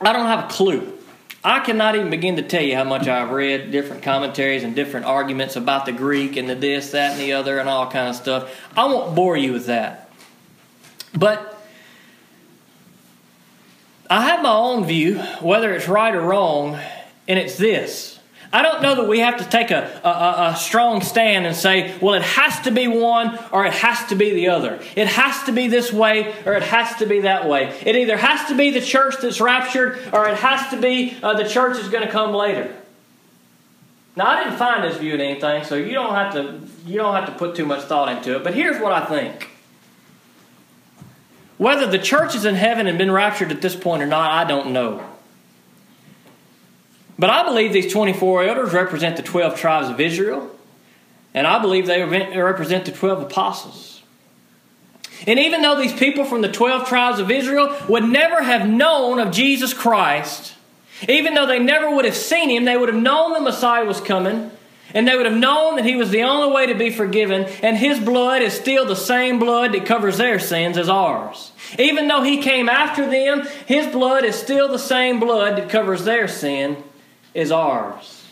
I 0.00 0.12
don't 0.12 0.26
have 0.26 0.44
a 0.44 0.48
clue. 0.48 0.98
I 1.44 1.58
cannot 1.60 1.96
even 1.96 2.10
begin 2.10 2.36
to 2.36 2.42
tell 2.42 2.62
you 2.62 2.76
how 2.76 2.84
much 2.84 3.08
I've 3.08 3.30
read 3.30 3.72
different 3.72 4.04
commentaries 4.04 4.62
and 4.62 4.76
different 4.76 5.06
arguments 5.06 5.56
about 5.56 5.86
the 5.86 5.92
Greek 5.92 6.36
and 6.36 6.48
the 6.48 6.54
this, 6.54 6.92
that, 6.92 7.12
and 7.12 7.20
the 7.20 7.32
other, 7.32 7.58
and 7.58 7.68
all 7.68 7.90
kind 7.90 8.08
of 8.08 8.14
stuff. 8.14 8.60
I 8.76 8.84
won't 8.84 9.16
bore 9.16 9.36
you 9.36 9.52
with 9.52 9.66
that. 9.66 10.10
But 11.14 11.60
I 14.08 14.22
have 14.22 14.42
my 14.42 14.52
own 14.52 14.84
view, 14.84 15.18
whether 15.40 15.74
it's 15.74 15.88
right 15.88 16.14
or 16.14 16.20
wrong, 16.20 16.78
and 17.26 17.38
it's 17.38 17.56
this. 17.56 18.11
I 18.52 18.60
don't 18.60 18.82
know 18.82 18.96
that 18.96 19.08
we 19.08 19.20
have 19.20 19.38
to 19.38 19.48
take 19.48 19.70
a, 19.70 20.00
a, 20.04 20.50
a, 20.50 20.56
strong 20.56 21.00
stand 21.00 21.46
and 21.46 21.56
say, 21.56 21.96
well, 22.00 22.12
it 22.14 22.22
has 22.22 22.60
to 22.60 22.70
be 22.70 22.86
one 22.86 23.38
or 23.50 23.64
it 23.64 23.72
has 23.72 24.06
to 24.08 24.14
be 24.14 24.34
the 24.34 24.48
other. 24.48 24.78
It 24.94 25.06
has 25.06 25.42
to 25.44 25.52
be 25.52 25.68
this 25.68 25.90
way 25.90 26.34
or 26.44 26.52
it 26.52 26.62
has 26.62 26.94
to 26.96 27.06
be 27.06 27.20
that 27.20 27.48
way. 27.48 27.74
It 27.86 27.96
either 27.96 28.18
has 28.18 28.48
to 28.48 28.56
be 28.56 28.70
the 28.70 28.82
church 28.82 29.14
that's 29.22 29.40
raptured 29.40 29.98
or 30.12 30.28
it 30.28 30.36
has 30.36 30.70
to 30.70 30.78
be 30.78 31.16
uh, 31.22 31.32
the 31.34 31.48
church 31.48 31.76
that's 31.76 31.88
going 31.88 32.04
to 32.04 32.12
come 32.12 32.34
later. 32.34 32.76
Now, 34.16 34.26
I 34.26 34.44
didn't 34.44 34.58
find 34.58 34.84
this 34.84 34.98
view 34.98 35.14
in 35.14 35.22
anything, 35.22 35.64
so 35.64 35.74
you 35.74 35.94
don't 35.94 36.14
have 36.14 36.34
to 36.34 36.60
you 36.84 36.98
don't 36.98 37.14
have 37.14 37.26
to 37.26 37.32
put 37.32 37.56
too 37.56 37.64
much 37.64 37.84
thought 37.84 38.14
into 38.14 38.36
it. 38.36 38.44
But 38.44 38.52
here's 38.52 38.78
what 38.78 38.92
I 38.92 39.06
think. 39.06 39.48
Whether 41.56 41.86
the 41.86 41.98
church 41.98 42.34
is 42.34 42.44
in 42.44 42.56
heaven 42.56 42.86
and 42.86 42.98
been 42.98 43.10
raptured 43.10 43.50
at 43.50 43.62
this 43.62 43.74
point 43.74 44.02
or 44.02 44.06
not, 44.06 44.30
I 44.30 44.44
don't 44.44 44.72
know. 44.72 45.08
But 47.18 47.30
I 47.30 47.44
believe 47.44 47.72
these 47.72 47.92
24 47.92 48.44
elders 48.44 48.72
represent 48.72 49.16
the 49.16 49.22
12 49.22 49.56
tribes 49.58 49.88
of 49.88 50.00
Israel, 50.00 50.50
and 51.34 51.46
I 51.46 51.60
believe 51.60 51.86
they 51.86 52.02
represent 52.02 52.84
the 52.84 52.92
12 52.92 53.22
apostles. 53.22 54.02
And 55.26 55.38
even 55.38 55.62
though 55.62 55.80
these 55.80 55.92
people 55.92 56.24
from 56.24 56.42
the 56.42 56.50
12 56.50 56.88
tribes 56.88 57.20
of 57.20 57.30
Israel 57.30 57.76
would 57.88 58.04
never 58.04 58.42
have 58.42 58.68
known 58.68 59.20
of 59.20 59.32
Jesus 59.32 59.72
Christ, 59.72 60.54
even 61.08 61.34
though 61.34 61.46
they 61.46 61.58
never 61.58 61.94
would 61.94 62.04
have 62.04 62.16
seen 62.16 62.50
him, 62.50 62.64
they 62.64 62.76
would 62.76 62.88
have 62.88 63.00
known 63.00 63.32
the 63.32 63.40
Messiah 63.40 63.84
was 63.84 64.00
coming, 64.00 64.50
and 64.94 65.06
they 65.06 65.16
would 65.16 65.26
have 65.26 65.36
known 65.36 65.76
that 65.76 65.84
he 65.84 65.96
was 65.96 66.10
the 66.10 66.22
only 66.22 66.52
way 66.52 66.66
to 66.66 66.74
be 66.74 66.90
forgiven, 66.90 67.44
and 67.62 67.76
his 67.76 68.00
blood 68.00 68.42
is 68.42 68.52
still 68.52 68.84
the 68.84 68.96
same 68.96 69.38
blood 69.38 69.72
that 69.72 69.86
covers 69.86 70.18
their 70.18 70.38
sins 70.38 70.76
as 70.76 70.88
ours. 70.88 71.52
Even 71.78 72.08
though 72.08 72.22
he 72.22 72.42
came 72.42 72.68
after 72.68 73.08
them, 73.08 73.46
his 73.66 73.86
blood 73.86 74.24
is 74.24 74.34
still 74.34 74.68
the 74.68 74.78
same 74.78 75.20
blood 75.20 75.56
that 75.56 75.70
covers 75.70 76.04
their 76.04 76.26
sin 76.26 76.82
is 77.34 77.50
ours. 77.52 78.24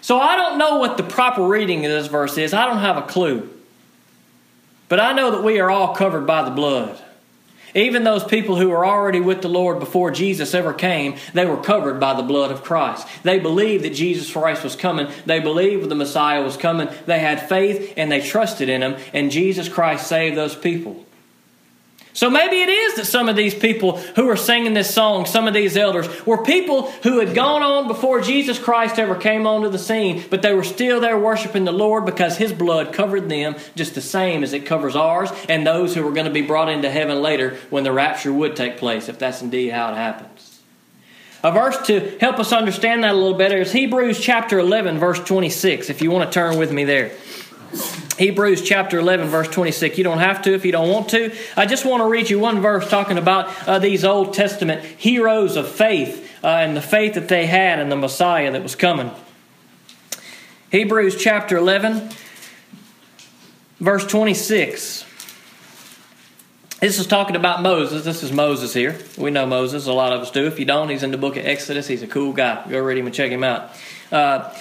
So 0.00 0.20
I 0.20 0.36
don't 0.36 0.58
know 0.58 0.76
what 0.76 0.96
the 0.96 1.02
proper 1.02 1.46
reading 1.46 1.84
of 1.84 1.90
this 1.90 2.06
verse 2.06 2.38
is. 2.38 2.54
I 2.54 2.66
don't 2.66 2.78
have 2.78 2.96
a 2.96 3.02
clue. 3.02 3.50
But 4.88 5.00
I 5.00 5.12
know 5.12 5.32
that 5.32 5.42
we 5.42 5.58
are 5.58 5.70
all 5.70 5.94
covered 5.94 6.26
by 6.26 6.42
the 6.44 6.50
blood. 6.50 7.00
Even 7.74 8.04
those 8.04 8.24
people 8.24 8.56
who 8.56 8.70
were 8.70 8.86
already 8.86 9.20
with 9.20 9.42
the 9.42 9.48
Lord 9.48 9.80
before 9.80 10.10
Jesus 10.10 10.54
ever 10.54 10.72
came, 10.72 11.16
they 11.34 11.44
were 11.44 11.58
covered 11.58 12.00
by 12.00 12.14
the 12.14 12.22
blood 12.22 12.50
of 12.50 12.62
Christ. 12.62 13.06
They 13.22 13.38
believed 13.38 13.84
that 13.84 13.94
Jesus 13.94 14.32
Christ 14.32 14.64
was 14.64 14.76
coming. 14.76 15.08
They 15.26 15.40
believed 15.40 15.88
the 15.88 15.94
Messiah 15.94 16.42
was 16.42 16.56
coming. 16.56 16.88
They 17.04 17.18
had 17.18 17.48
faith 17.48 17.92
and 17.98 18.10
they 18.10 18.22
trusted 18.22 18.70
in 18.70 18.82
him, 18.82 18.96
and 19.12 19.30
Jesus 19.30 19.68
Christ 19.68 20.06
saved 20.06 20.36
those 20.36 20.56
people. 20.56 21.05
So 22.16 22.30
maybe 22.30 22.62
it 22.62 22.70
is 22.70 22.94
that 22.94 23.04
some 23.04 23.28
of 23.28 23.36
these 23.36 23.54
people 23.54 23.98
who 23.98 24.26
are 24.30 24.38
singing 24.38 24.72
this 24.72 24.92
song, 24.92 25.26
some 25.26 25.46
of 25.46 25.52
these 25.52 25.76
elders, 25.76 26.08
were 26.24 26.42
people 26.42 26.90
who 27.02 27.18
had 27.18 27.34
gone 27.34 27.62
on 27.62 27.88
before 27.88 28.22
Jesus 28.22 28.58
Christ 28.58 28.98
ever 28.98 29.14
came 29.14 29.46
onto 29.46 29.68
the 29.68 29.78
scene, 29.78 30.24
but 30.30 30.40
they 30.40 30.54
were 30.54 30.64
still 30.64 30.98
there 30.98 31.18
worshiping 31.18 31.66
the 31.66 31.72
Lord 31.72 32.06
because 32.06 32.38
His 32.38 32.54
blood 32.54 32.94
covered 32.94 33.28
them 33.28 33.54
just 33.74 33.94
the 33.94 34.00
same 34.00 34.42
as 34.42 34.54
it 34.54 34.64
covers 34.64 34.96
ours 34.96 35.28
and 35.46 35.66
those 35.66 35.94
who 35.94 36.02
were 36.04 36.12
going 36.12 36.24
to 36.24 36.32
be 36.32 36.40
brought 36.40 36.70
into 36.70 36.90
heaven 36.90 37.20
later 37.20 37.58
when 37.68 37.84
the 37.84 37.92
rapture 37.92 38.32
would 38.32 38.56
take 38.56 38.78
place, 38.78 39.10
if 39.10 39.18
that's 39.18 39.42
indeed 39.42 39.68
how 39.68 39.92
it 39.92 39.96
happens. 39.96 40.62
A 41.44 41.52
verse 41.52 41.86
to 41.88 42.16
help 42.18 42.38
us 42.38 42.50
understand 42.50 43.04
that 43.04 43.12
a 43.12 43.18
little 43.18 43.36
better 43.36 43.58
is 43.58 43.72
Hebrews 43.72 44.18
chapter 44.18 44.58
11, 44.58 44.98
verse 44.98 45.20
26, 45.20 45.90
if 45.90 46.00
you 46.00 46.10
want 46.10 46.32
to 46.32 46.34
turn 46.34 46.58
with 46.58 46.72
me 46.72 46.84
there. 46.84 47.12
Hebrews 48.18 48.62
chapter 48.62 48.98
11, 48.98 49.28
verse 49.28 49.48
26. 49.48 49.98
You 49.98 50.04
don't 50.04 50.18
have 50.18 50.42
to 50.42 50.54
if 50.54 50.64
you 50.64 50.72
don't 50.72 50.88
want 50.88 51.10
to. 51.10 51.34
I 51.56 51.66
just 51.66 51.84
want 51.84 52.00
to 52.00 52.08
read 52.08 52.30
you 52.30 52.38
one 52.38 52.60
verse 52.60 52.88
talking 52.88 53.18
about 53.18 53.68
uh, 53.68 53.78
these 53.78 54.04
Old 54.04 54.32
Testament 54.32 54.82
heroes 54.84 55.56
of 55.56 55.68
faith 55.68 56.30
uh, 56.42 56.48
and 56.48 56.76
the 56.76 56.80
faith 56.80 57.14
that 57.14 57.28
they 57.28 57.46
had 57.46 57.78
in 57.78 57.90
the 57.90 57.96
Messiah 57.96 58.50
that 58.52 58.62
was 58.62 58.74
coming. 58.74 59.10
Hebrews 60.70 61.16
chapter 61.22 61.58
11, 61.58 62.10
verse 63.80 64.06
26. 64.06 65.04
This 66.80 66.98
is 66.98 67.06
talking 67.06 67.36
about 67.36 67.62
Moses. 67.62 68.04
This 68.04 68.22
is 68.22 68.32
Moses 68.32 68.74
here. 68.74 68.98
We 69.16 69.30
know 69.30 69.46
Moses. 69.46 69.86
A 69.86 69.92
lot 69.92 70.12
of 70.12 70.20
us 70.20 70.30
do. 70.30 70.46
If 70.46 70.58
you 70.58 70.64
don't, 70.66 70.88
he's 70.88 71.02
in 71.02 71.10
the 71.10 71.18
book 71.18 71.36
of 71.36 71.46
Exodus. 71.46 71.86
He's 71.86 72.02
a 72.02 72.06
cool 72.06 72.32
guy. 72.32 72.66
Go 72.68 72.80
read 72.80 72.98
him 72.98 73.06
and 73.06 73.14
check 73.14 73.30
him 73.30 73.44
out. 73.44 73.70
Uh, 74.12 74.54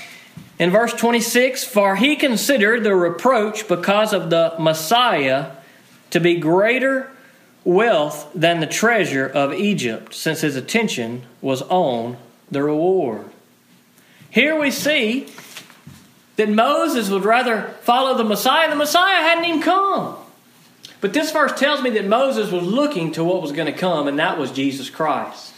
in 0.57 0.69
verse 0.69 0.93
26, 0.93 1.63
for 1.65 1.95
he 1.95 2.15
considered 2.15 2.83
the 2.83 2.95
reproach 2.95 3.67
because 3.67 4.13
of 4.13 4.29
the 4.29 4.55
Messiah 4.59 5.51
to 6.11 6.19
be 6.19 6.35
greater 6.37 7.11
wealth 7.63 8.29
than 8.33 8.59
the 8.59 8.67
treasure 8.67 9.27
of 9.27 9.53
Egypt, 9.53 10.13
since 10.13 10.41
his 10.41 10.55
attention 10.55 11.23
was 11.41 11.61
on 11.63 12.17
the 12.49 12.63
reward. 12.63 13.25
Here 14.29 14.57
we 14.59 14.71
see 14.71 15.27
that 16.37 16.49
Moses 16.49 17.09
would 17.09 17.25
rather 17.25 17.63
follow 17.81 18.17
the 18.17 18.23
Messiah. 18.23 18.69
The 18.69 18.75
Messiah 18.75 19.21
hadn't 19.21 19.45
even 19.45 19.61
come. 19.61 20.17
But 21.01 21.13
this 21.13 21.31
verse 21.31 21.57
tells 21.57 21.81
me 21.81 21.89
that 21.91 22.05
Moses 22.05 22.51
was 22.51 22.63
looking 22.63 23.11
to 23.13 23.23
what 23.23 23.41
was 23.41 23.51
going 23.51 23.71
to 23.71 23.77
come, 23.77 24.07
and 24.07 24.19
that 24.19 24.37
was 24.37 24.51
Jesus 24.51 24.89
Christ 24.89 25.53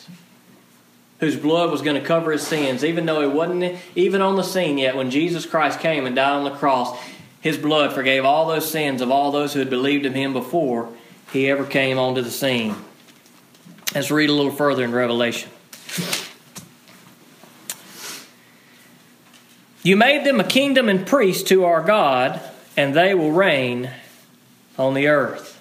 whose 1.20 1.36
blood 1.36 1.72
was 1.72 1.82
going 1.82 2.00
to 2.00 2.08
cover 2.08 2.32
his 2.32 2.46
sins, 2.46 2.84
even 2.84 3.06
though 3.06 3.22
he 3.22 3.28
wasn't 3.28 3.80
even 3.96 4.22
on 4.22 4.36
the 4.36 4.44
scene 4.44 4.78
yet. 4.78 4.96
When 4.96 5.10
Jesus 5.10 5.46
Christ 5.46 5.80
came 5.80 6.06
and 6.06 6.16
died 6.16 6.34
on 6.34 6.44
the 6.44 6.52
cross, 6.52 6.98
his 7.42 7.58
blood 7.58 7.94
forgave 7.94 8.26
all 8.26 8.48
those 8.48 8.70
sins 8.70 9.02
of 9.02 9.10
all 9.10 9.32
those 9.32 9.54
who 9.54 9.60
had 9.60 9.70
believed 9.70 10.06
in 10.06 10.14
him 10.14 10.34
before 10.34 10.90
he 11.32 11.50
ever 11.50 11.66
came 11.66 11.98
onto 11.98 12.22
the 12.22 12.32
scene. 12.32 12.76
Let's 13.96 14.12
read 14.12 14.30
a 14.30 14.34
little 14.34 14.52
further 14.52 14.84
in 14.84 14.92
Revelation. 14.92 15.50
You 19.82 19.96
made 19.96 20.26
them 20.26 20.40
a 20.40 20.44
kingdom 20.44 20.90
and 20.90 21.08
priests 21.08 21.44
to 21.50 21.64
our 21.64 21.82
God, 21.82 22.42
and 22.76 22.94
they 22.94 23.14
will 23.14 23.32
reign 23.32 23.90
on 24.78 24.94
the 24.94 25.08
earth. 25.08 25.54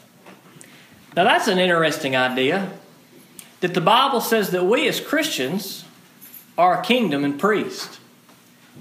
Now, 1.14 1.25
that's 1.25 1.47
an 1.47 1.59
interesting 1.59 2.16
idea. 2.16 2.73
That 3.61 3.75
the 3.75 3.81
Bible 3.81 4.21
says 4.21 4.51
that 4.51 4.64
we 4.64 4.87
as 4.88 5.01
Christians 5.01 5.85
are 6.59 6.81
a 6.81 6.85
kingdom 6.85 7.25
and 7.25 7.38
priest. 7.38 8.01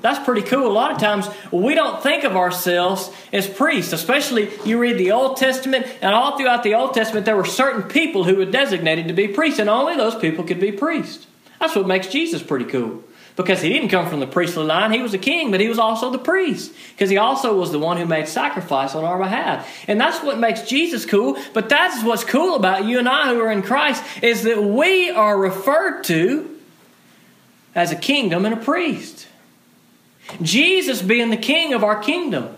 That's 0.02 0.24
pretty 0.24 0.42
cool. 0.42 0.68
A 0.68 0.74
lot 0.74 0.92
of 0.92 0.98
times 0.98 1.28
we 1.52 1.74
don't 1.74 2.04
think 2.04 2.26
of 2.26 2.36
ourselves 2.36 3.10
as 3.32 3.48
priests, 3.48 3.94
especially 3.94 4.50
you 4.66 4.78
read 4.78 4.98
the 4.98 5.12
Old 5.12 5.38
Testament, 5.38 5.88
and 6.02 6.14
all 6.14 6.38
throughout 6.38 6.64
the 6.64 6.76
Old 6.76 6.94
Testament, 6.94 7.26
there 7.26 7.38
were 7.38 7.46
certain 7.46 7.84
people 7.84 8.24
who 8.26 8.36
were 8.36 8.46
designated 8.46 9.08
to 9.08 9.14
be 9.14 9.28
priests, 9.30 9.60
and 9.60 9.70
only 9.70 9.96
those 9.96 10.16
people 10.16 10.44
could 10.44 10.60
be 10.60 10.72
priests. 10.72 11.28
That's 11.60 11.76
what 11.76 11.88
makes 11.88 12.08
Jesus 12.08 12.44
pretty 12.44 12.66
cool. 12.66 13.04
Because 13.36 13.62
he 13.62 13.70
didn't 13.70 13.90
come 13.90 14.10
from 14.10 14.22
the 14.22 14.28
priestly 14.28 14.64
line, 14.64 14.94
he 14.94 15.02
was 15.02 15.14
a 15.14 15.18
king, 15.18 15.52
but 15.52 15.60
he 15.60 15.68
was 15.68 15.78
also 15.78 16.10
the 16.10 16.18
priest. 16.18 16.72
Because 16.92 17.10
he 17.10 17.18
also 17.18 17.58
was 17.58 17.72
the 17.72 17.80
one 17.80 17.98
who 17.98 18.06
made 18.06 18.30
sacrifice 18.30 18.96
on 18.96 19.04
our 19.04 19.18
behalf. 19.18 19.68
And 19.90 20.00
that's 20.00 20.24
what 20.24 20.40
makes 20.40 20.62
Jesus 20.62 21.06
cool. 21.06 21.38
But 21.54 21.68
that's 21.68 22.02
what's 22.04 22.24
cool 22.24 22.56
about 22.56 22.86
you 22.86 22.98
and 22.98 23.10
I 23.10 23.34
who 23.34 23.42
are 23.42 23.52
in 23.52 23.62
Christ, 23.62 24.04
is 24.22 24.44
that 24.44 24.64
we 24.64 25.10
are 25.10 25.38
referred 25.38 26.04
to 26.06 26.50
as 27.74 27.92
a 27.92 27.96
kingdom 27.98 28.46
and 28.46 28.54
a 28.54 28.58
priest. 28.58 29.28
Jesus 30.42 31.02
being 31.02 31.30
the 31.30 31.38
king 31.38 31.74
of 31.74 31.84
our 31.84 32.00
kingdom. 32.02 32.56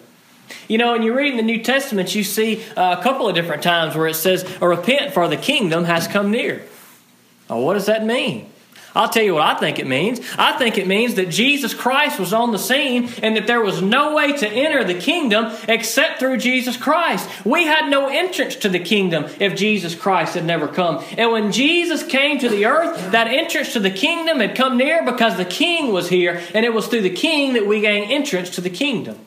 You 0.68 0.78
know, 0.78 0.94
when 0.94 1.02
you 1.02 1.13
read 1.13 1.32
in 1.32 1.38
the 1.38 1.44
New 1.44 1.63
Testament, 1.63 2.13
you 2.13 2.24
see 2.24 2.63
uh, 2.76 2.98
a 3.00 3.04
couple 3.04 3.28
of 3.28 3.34
different 3.34 3.63
times 3.63 3.96
where 3.96 4.08
it 4.08 4.13
says, 4.13 4.46
Repent, 4.62 5.13
for 5.13 5.28
the 5.28 5.38
kingdom 5.38 5.86
has 5.86 6.08
come 6.08 6.30
near. 6.30 6.63
What 7.48 7.74
does 7.74 7.88
that 7.88 8.06
mean? 8.06 8.52
I'll 8.97 9.10
tell 9.10 9.23
you 9.23 9.36
what 9.36 9.43
I 9.43 9.60
think 9.60 9.77
it 9.77 9.86
means. 9.86 10.19
I 10.39 10.57
think 10.57 10.79
it 10.79 10.88
means 10.88 11.13
that 11.15 11.29
Jesus 11.29 11.75
Christ 11.75 12.19
was 12.19 12.33
on 12.33 12.51
the 12.51 12.57
scene 12.57 13.10
and 13.21 13.38
that 13.38 13.45
there 13.45 13.62
was 13.62 13.79
no 13.79 14.15
way 14.15 14.36
to 14.36 14.49
enter 14.49 14.83
the 14.83 14.99
kingdom 14.99 15.55
except 15.67 16.19
through 16.19 16.38
Jesus 16.38 16.77
Christ. 16.77 17.29
We 17.45 17.65
had 17.65 17.89
no 17.91 18.07
entrance 18.07 18.55
to 18.55 18.69
the 18.69 18.79
kingdom 18.79 19.25
if 19.39 19.55
Jesus 19.55 19.93
Christ 19.93 20.33
had 20.33 20.45
never 20.45 20.67
come. 20.67 21.03
And 21.15 21.31
when 21.31 21.51
Jesus 21.51 22.01
came 22.01 22.39
to 22.39 22.49
the 22.49 22.65
earth, 22.65 23.12
that 23.12 23.27
entrance 23.27 23.73
to 23.73 23.79
the 23.79 23.91
kingdom 23.91 24.39
had 24.39 24.55
come 24.55 24.77
near 24.77 25.05
because 25.05 25.38
the 25.38 25.45
king 25.45 25.93
was 25.93 26.10
here, 26.10 26.41
and 26.55 26.65
it 26.65 26.73
was 26.73 26.88
through 26.88 27.01
the 27.01 27.12
king 27.12 27.53
that 27.53 27.67
we 27.67 27.81
gained 27.81 28.12
entrance 28.12 28.49
to 28.51 28.62
the 28.62 28.69
kingdom. 28.71 29.19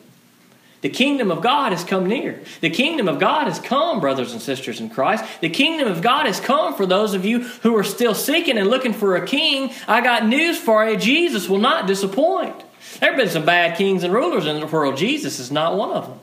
The 0.81 0.89
kingdom 0.89 1.31
of 1.31 1.41
God 1.41 1.71
has 1.71 1.83
come 1.83 2.07
near. 2.07 2.41
The 2.59 2.71
kingdom 2.71 3.07
of 3.07 3.19
God 3.19 3.45
has 3.45 3.59
come, 3.59 3.99
brothers 3.99 4.33
and 4.33 4.41
sisters 4.41 4.79
in 4.79 4.89
Christ. 4.89 5.23
The 5.39 5.49
kingdom 5.49 5.87
of 5.87 6.01
God 6.01 6.25
has 6.25 6.39
come 6.39 6.75
for 6.75 6.87
those 6.87 7.13
of 7.13 7.23
you 7.23 7.41
who 7.61 7.77
are 7.77 7.83
still 7.83 8.15
seeking 8.15 8.57
and 8.57 8.67
looking 8.67 8.93
for 8.93 9.15
a 9.15 9.25
king. 9.25 9.71
I 9.87 10.01
got 10.01 10.25
news 10.25 10.57
for 10.57 10.83
you 10.89 10.97
Jesus 10.97 11.47
will 11.47 11.59
not 11.59 11.85
disappoint. 11.85 12.55
There 12.99 13.11
have 13.11 13.17
been 13.17 13.29
some 13.29 13.45
bad 13.45 13.77
kings 13.77 14.03
and 14.03 14.13
rulers 14.13 14.47
in 14.47 14.59
the 14.59 14.65
world. 14.65 14.97
Jesus 14.97 15.39
is 15.39 15.51
not 15.51 15.77
one 15.77 15.91
of 15.91 16.07
them. 16.07 16.19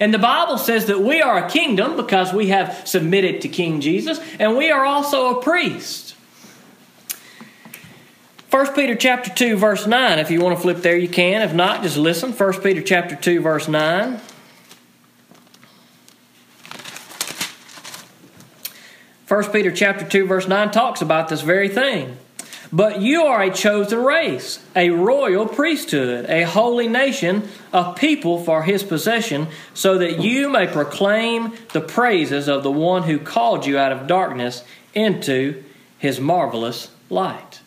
And 0.00 0.12
the 0.12 0.18
Bible 0.18 0.58
says 0.58 0.86
that 0.86 1.00
we 1.00 1.20
are 1.22 1.44
a 1.44 1.50
kingdom 1.50 1.96
because 1.96 2.32
we 2.32 2.48
have 2.48 2.86
submitted 2.86 3.40
to 3.42 3.48
King 3.48 3.80
Jesus, 3.80 4.20
and 4.38 4.56
we 4.56 4.70
are 4.70 4.84
also 4.84 5.38
a 5.38 5.42
priest. 5.42 6.14
1 8.50 8.74
Peter 8.74 8.94
chapter 8.94 9.28
2 9.28 9.56
verse 9.56 9.86
9 9.86 10.18
if 10.18 10.30
you 10.30 10.40
want 10.40 10.56
to 10.56 10.62
flip 10.62 10.78
there 10.78 10.96
you 10.96 11.08
can. 11.08 11.42
If 11.42 11.52
not 11.52 11.82
just 11.82 11.98
listen. 11.98 12.32
1 12.32 12.60
Peter 12.62 12.80
chapter 12.80 13.14
2 13.14 13.42
verse 13.42 13.68
9 13.68 14.20
1 19.28 19.44
Peter 19.52 19.70
chapter 19.70 20.06
2 20.06 20.26
verse 20.26 20.48
9 20.48 20.70
talks 20.70 21.02
about 21.02 21.28
this 21.28 21.42
very 21.42 21.68
thing. 21.68 22.16
But 22.72 23.02
you 23.02 23.24
are 23.24 23.42
a 23.42 23.52
chosen 23.52 24.02
race 24.02 24.64
a 24.74 24.88
royal 24.90 25.46
priesthood 25.46 26.24
a 26.30 26.44
holy 26.44 26.88
nation 26.88 27.48
a 27.74 27.92
people 27.92 28.42
for 28.42 28.62
his 28.62 28.82
possession 28.82 29.48
so 29.74 29.98
that 29.98 30.22
you 30.22 30.48
may 30.48 30.66
proclaim 30.66 31.52
the 31.74 31.82
praises 31.82 32.48
of 32.48 32.62
the 32.62 32.72
one 32.72 33.02
who 33.02 33.18
called 33.18 33.66
you 33.66 33.76
out 33.76 33.92
of 33.92 34.06
darkness 34.06 34.64
into 34.94 35.62
his 35.98 36.18
marvelous 36.18 36.90
light 37.10 37.60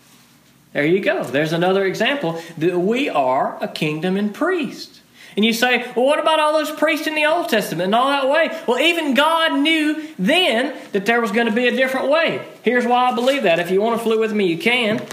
there 0.74 0.86
you 0.86 1.00
go. 1.00 1.24
There's 1.24 1.54
another 1.54 1.86
example 1.86 2.42
that 2.58 2.80
we 2.80 3.10
are 3.10 3.58
a 3.62 3.68
kingdom 3.68 4.18
and 4.18 4.34
priest. 4.34 5.02
And 5.36 5.46
you 5.46 5.54
say, 5.54 5.90
well, 5.96 6.06
what 6.06 6.20
about 6.20 6.40
all 6.40 6.54
those 6.54 6.72
priests 6.72 7.08
in 7.08 7.16
the 7.16 7.26
Old 7.26 7.48
Testament 7.48 7.86
and 7.86 7.96
all 7.96 8.10
that 8.10 8.30
way? 8.30 8.58
Well, 8.68 8.80
even 8.80 9.14
God 9.14 9.60
knew 9.60 10.10
then 10.20 10.76
that 10.92 11.06
there 11.06 11.22
was 11.22 11.32
going 11.32 11.48
to 11.48 11.54
be 11.54 11.68
a 11.68 11.76
different 11.76 12.10
way. 12.10 12.46
Here's 12.64 12.86
why 12.86 13.10
I 13.10 13.16
believe 13.16 13.44
that. 13.44 13.60
If 13.60 13.72
you 13.72 13.82
want 13.82 13.98
to 13.98 14.04
flip 14.04 14.20
with 14.20 14.34
me, 14.34 14.48
you 14.48 14.58
can. 14.58 15.06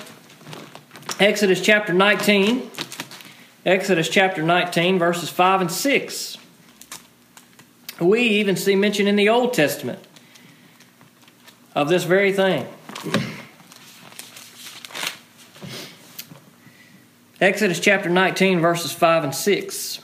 Exodus 1.21 1.61
chapter 1.61 1.93
19. 1.93 2.71
Exodus 3.65 4.09
chapter 4.09 4.43
19, 4.43 4.99
verses 4.99 5.29
5 5.29 5.61
and 5.61 5.71
6. 5.71 6.39
We 8.01 8.23
even 8.23 8.57
see 8.57 8.77
mention 8.77 9.07
in 9.07 9.17
the 9.17 9.29
Old 9.29 9.53
Testament 9.53 10.05
of 11.75 11.89
this 11.89 12.05
very 12.05 12.33
thing. 12.33 12.67
Exodus 17.41 17.79
chapter 17.79 18.09
19, 18.09 18.61
verses 18.61 18.91
5 18.91 19.23
and 19.23 19.35
6. 19.35 20.01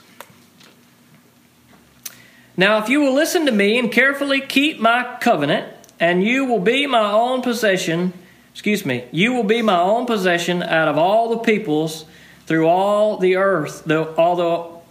Now, 2.55 2.77
if 2.77 2.87
you 2.87 3.01
will 3.01 3.13
listen 3.13 3.45
to 3.45 3.51
me 3.51 3.77
and 3.77 3.91
carefully 3.91 4.39
keep 4.39 4.79
my 4.79 5.17
covenant, 5.19 5.67
and 5.99 6.23
you 6.23 6.45
will 6.45 6.61
be 6.61 6.87
my 6.87 7.11
own 7.11 7.41
possession, 7.41 8.13
excuse 8.53 8.85
me, 8.85 9.03
you 9.11 9.33
will 9.33 9.43
be 9.43 9.61
my 9.61 9.77
own 9.77 10.05
possession 10.05 10.63
out 10.63 10.87
of 10.87 10.97
all 10.97 11.29
the 11.29 11.39
peoples 11.39 12.05
through 12.45 12.69
all 12.69 13.17
the 13.17 13.35
earth, 13.35 13.83
though, 13.85 14.15
although 14.17 14.81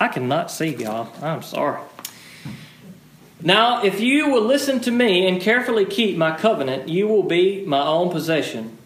I 0.00 0.08
cannot 0.08 0.50
see, 0.50 0.74
y'all. 0.74 1.12
I'm 1.22 1.42
sorry. 1.42 1.80
Now, 3.40 3.84
if 3.84 4.00
you 4.00 4.30
will 4.30 4.44
listen 4.44 4.80
to 4.80 4.90
me 4.90 5.28
and 5.28 5.40
carefully 5.40 5.84
keep 5.84 6.16
my 6.16 6.36
covenant, 6.36 6.88
you 6.88 7.06
will 7.06 7.22
be 7.22 7.64
my 7.64 7.86
own 7.86 8.10
possession 8.10 8.78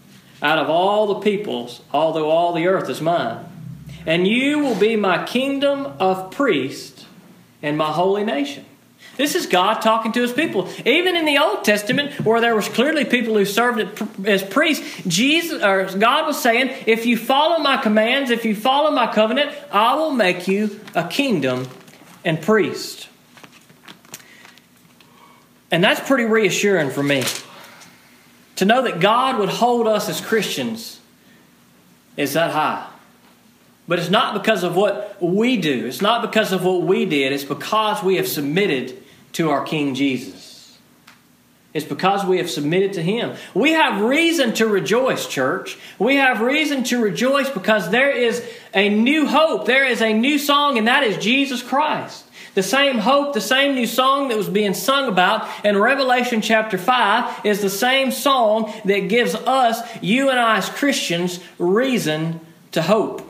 out 0.42 0.58
of 0.58 0.70
all 0.70 1.06
the 1.06 1.20
peoples, 1.20 1.82
although 1.92 2.30
all 2.30 2.52
the 2.52 2.66
earth 2.66 2.88
is 2.88 3.00
mine. 3.00 3.44
And 4.06 4.26
you 4.26 4.60
will 4.60 4.74
be 4.74 4.96
my 4.96 5.24
kingdom 5.24 5.86
of 5.98 6.30
priests 6.30 7.06
and 7.62 7.76
my 7.76 7.92
holy 7.92 8.24
nation. 8.24 8.64
This 9.16 9.34
is 9.34 9.46
God 9.46 9.80
talking 9.80 10.12
to 10.12 10.22
his 10.22 10.32
people. 10.32 10.68
Even 10.86 11.16
in 11.16 11.24
the 11.24 11.38
Old 11.38 11.64
Testament, 11.64 12.20
where 12.24 12.40
there 12.40 12.54
was 12.54 12.68
clearly 12.68 13.04
people 13.04 13.34
who 13.34 13.44
served 13.44 14.00
as 14.24 14.44
priests, 14.44 15.02
Jesus 15.08 15.60
or 15.60 15.86
God 15.98 16.26
was 16.26 16.40
saying, 16.40 16.72
if 16.86 17.04
you 17.04 17.16
follow 17.16 17.58
my 17.58 17.78
commands, 17.78 18.30
if 18.30 18.44
you 18.44 18.54
follow 18.54 18.92
my 18.92 19.12
covenant, 19.12 19.52
I 19.72 19.94
will 19.96 20.12
make 20.12 20.46
you 20.46 20.80
a 20.94 21.08
kingdom 21.08 21.68
and 22.24 22.40
priest. 22.40 23.08
And 25.72 25.82
that's 25.82 26.00
pretty 26.06 26.24
reassuring 26.24 26.90
for 26.90 27.02
me. 27.02 27.24
To 28.58 28.64
know 28.64 28.82
that 28.82 28.98
God 28.98 29.38
would 29.38 29.50
hold 29.50 29.86
us 29.86 30.08
as 30.08 30.20
Christians 30.20 30.98
is 32.16 32.32
that 32.32 32.50
high. 32.50 32.88
But 33.86 34.00
it's 34.00 34.10
not 34.10 34.34
because 34.34 34.64
of 34.64 34.74
what 34.74 35.16
we 35.22 35.58
do. 35.58 35.86
It's 35.86 36.02
not 36.02 36.22
because 36.22 36.52
of 36.52 36.64
what 36.64 36.82
we 36.82 37.04
did. 37.06 37.32
It's 37.32 37.44
because 37.44 38.02
we 38.02 38.16
have 38.16 38.26
submitted 38.26 39.00
to 39.34 39.50
our 39.50 39.62
King 39.62 39.94
Jesus. 39.94 40.76
It's 41.72 41.86
because 41.86 42.24
we 42.24 42.38
have 42.38 42.50
submitted 42.50 42.94
to 42.94 43.02
Him. 43.02 43.36
We 43.54 43.74
have 43.74 44.02
reason 44.02 44.54
to 44.54 44.66
rejoice, 44.66 45.28
church. 45.28 45.78
We 45.96 46.16
have 46.16 46.40
reason 46.40 46.82
to 46.84 47.00
rejoice 47.00 47.48
because 47.48 47.90
there 47.90 48.10
is 48.10 48.44
a 48.74 48.88
new 48.88 49.28
hope. 49.28 49.66
There 49.66 49.86
is 49.86 50.02
a 50.02 50.12
new 50.12 50.36
song, 50.38 50.78
and 50.78 50.88
that 50.88 51.04
is 51.04 51.16
Jesus 51.18 51.62
Christ. 51.62 52.24
The 52.54 52.62
same 52.62 52.98
hope, 52.98 53.34
the 53.34 53.40
same 53.40 53.74
new 53.74 53.86
song 53.86 54.28
that 54.28 54.36
was 54.36 54.48
being 54.48 54.74
sung 54.74 55.08
about 55.08 55.48
in 55.64 55.78
Revelation 55.78 56.40
chapter 56.40 56.78
5 56.78 57.44
is 57.44 57.60
the 57.60 57.70
same 57.70 58.10
song 58.10 58.72
that 58.84 59.08
gives 59.08 59.34
us, 59.34 59.80
you 60.02 60.30
and 60.30 60.38
I 60.38 60.58
as 60.58 60.68
Christians, 60.68 61.40
reason 61.58 62.40
to 62.72 62.82
hope. 62.82 63.22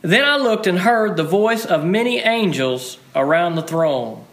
Then 0.00 0.24
I 0.24 0.36
looked 0.36 0.66
and 0.66 0.80
heard 0.80 1.16
the 1.16 1.22
voice 1.22 1.64
of 1.64 1.84
many 1.84 2.18
angels 2.18 2.98
around 3.14 3.54
the 3.54 3.62
throne, 3.62 4.24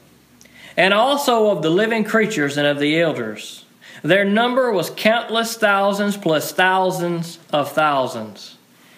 and 0.75 0.93
also 0.93 1.51
of 1.51 1.61
the 1.61 1.69
living 1.69 2.03
creatures 2.03 2.57
and 2.57 2.65
of 2.65 2.79
the 2.79 2.99
elders. 2.99 3.65
Their 4.01 4.25
number 4.25 4.71
was 4.71 4.89
countless 4.89 5.57
thousands 5.57 6.17
plus 6.17 6.51
thousands 6.51 7.37
of 7.51 7.71
thousands. 7.71 8.57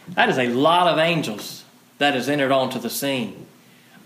That 0.09 0.29
is 0.29 0.37
a 0.37 0.47
lot 0.47 0.87
of 0.87 0.99
angels 0.99 1.63
that 1.97 2.13
has 2.13 2.29
entered 2.29 2.51
onto 2.51 2.79
the 2.79 2.89
scene. 2.89 3.47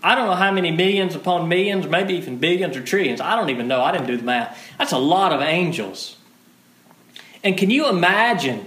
I 0.02 0.14
don't 0.14 0.26
know 0.26 0.34
how 0.34 0.52
many 0.52 0.70
millions 0.70 1.14
upon 1.14 1.48
millions, 1.48 1.86
maybe 1.86 2.14
even 2.14 2.38
billions 2.38 2.76
or 2.76 2.82
trillions. 2.82 3.20
I 3.20 3.36
don't 3.36 3.50
even 3.50 3.68
know. 3.68 3.82
I 3.82 3.92
didn't 3.92 4.06
do 4.06 4.16
the 4.16 4.22
math. 4.22 4.72
That's 4.78 4.92
a 4.92 4.98
lot 4.98 5.32
of 5.32 5.40
angels. 5.40 6.16
And 7.42 7.56
can 7.56 7.70
you 7.70 7.88
imagine? 7.88 8.66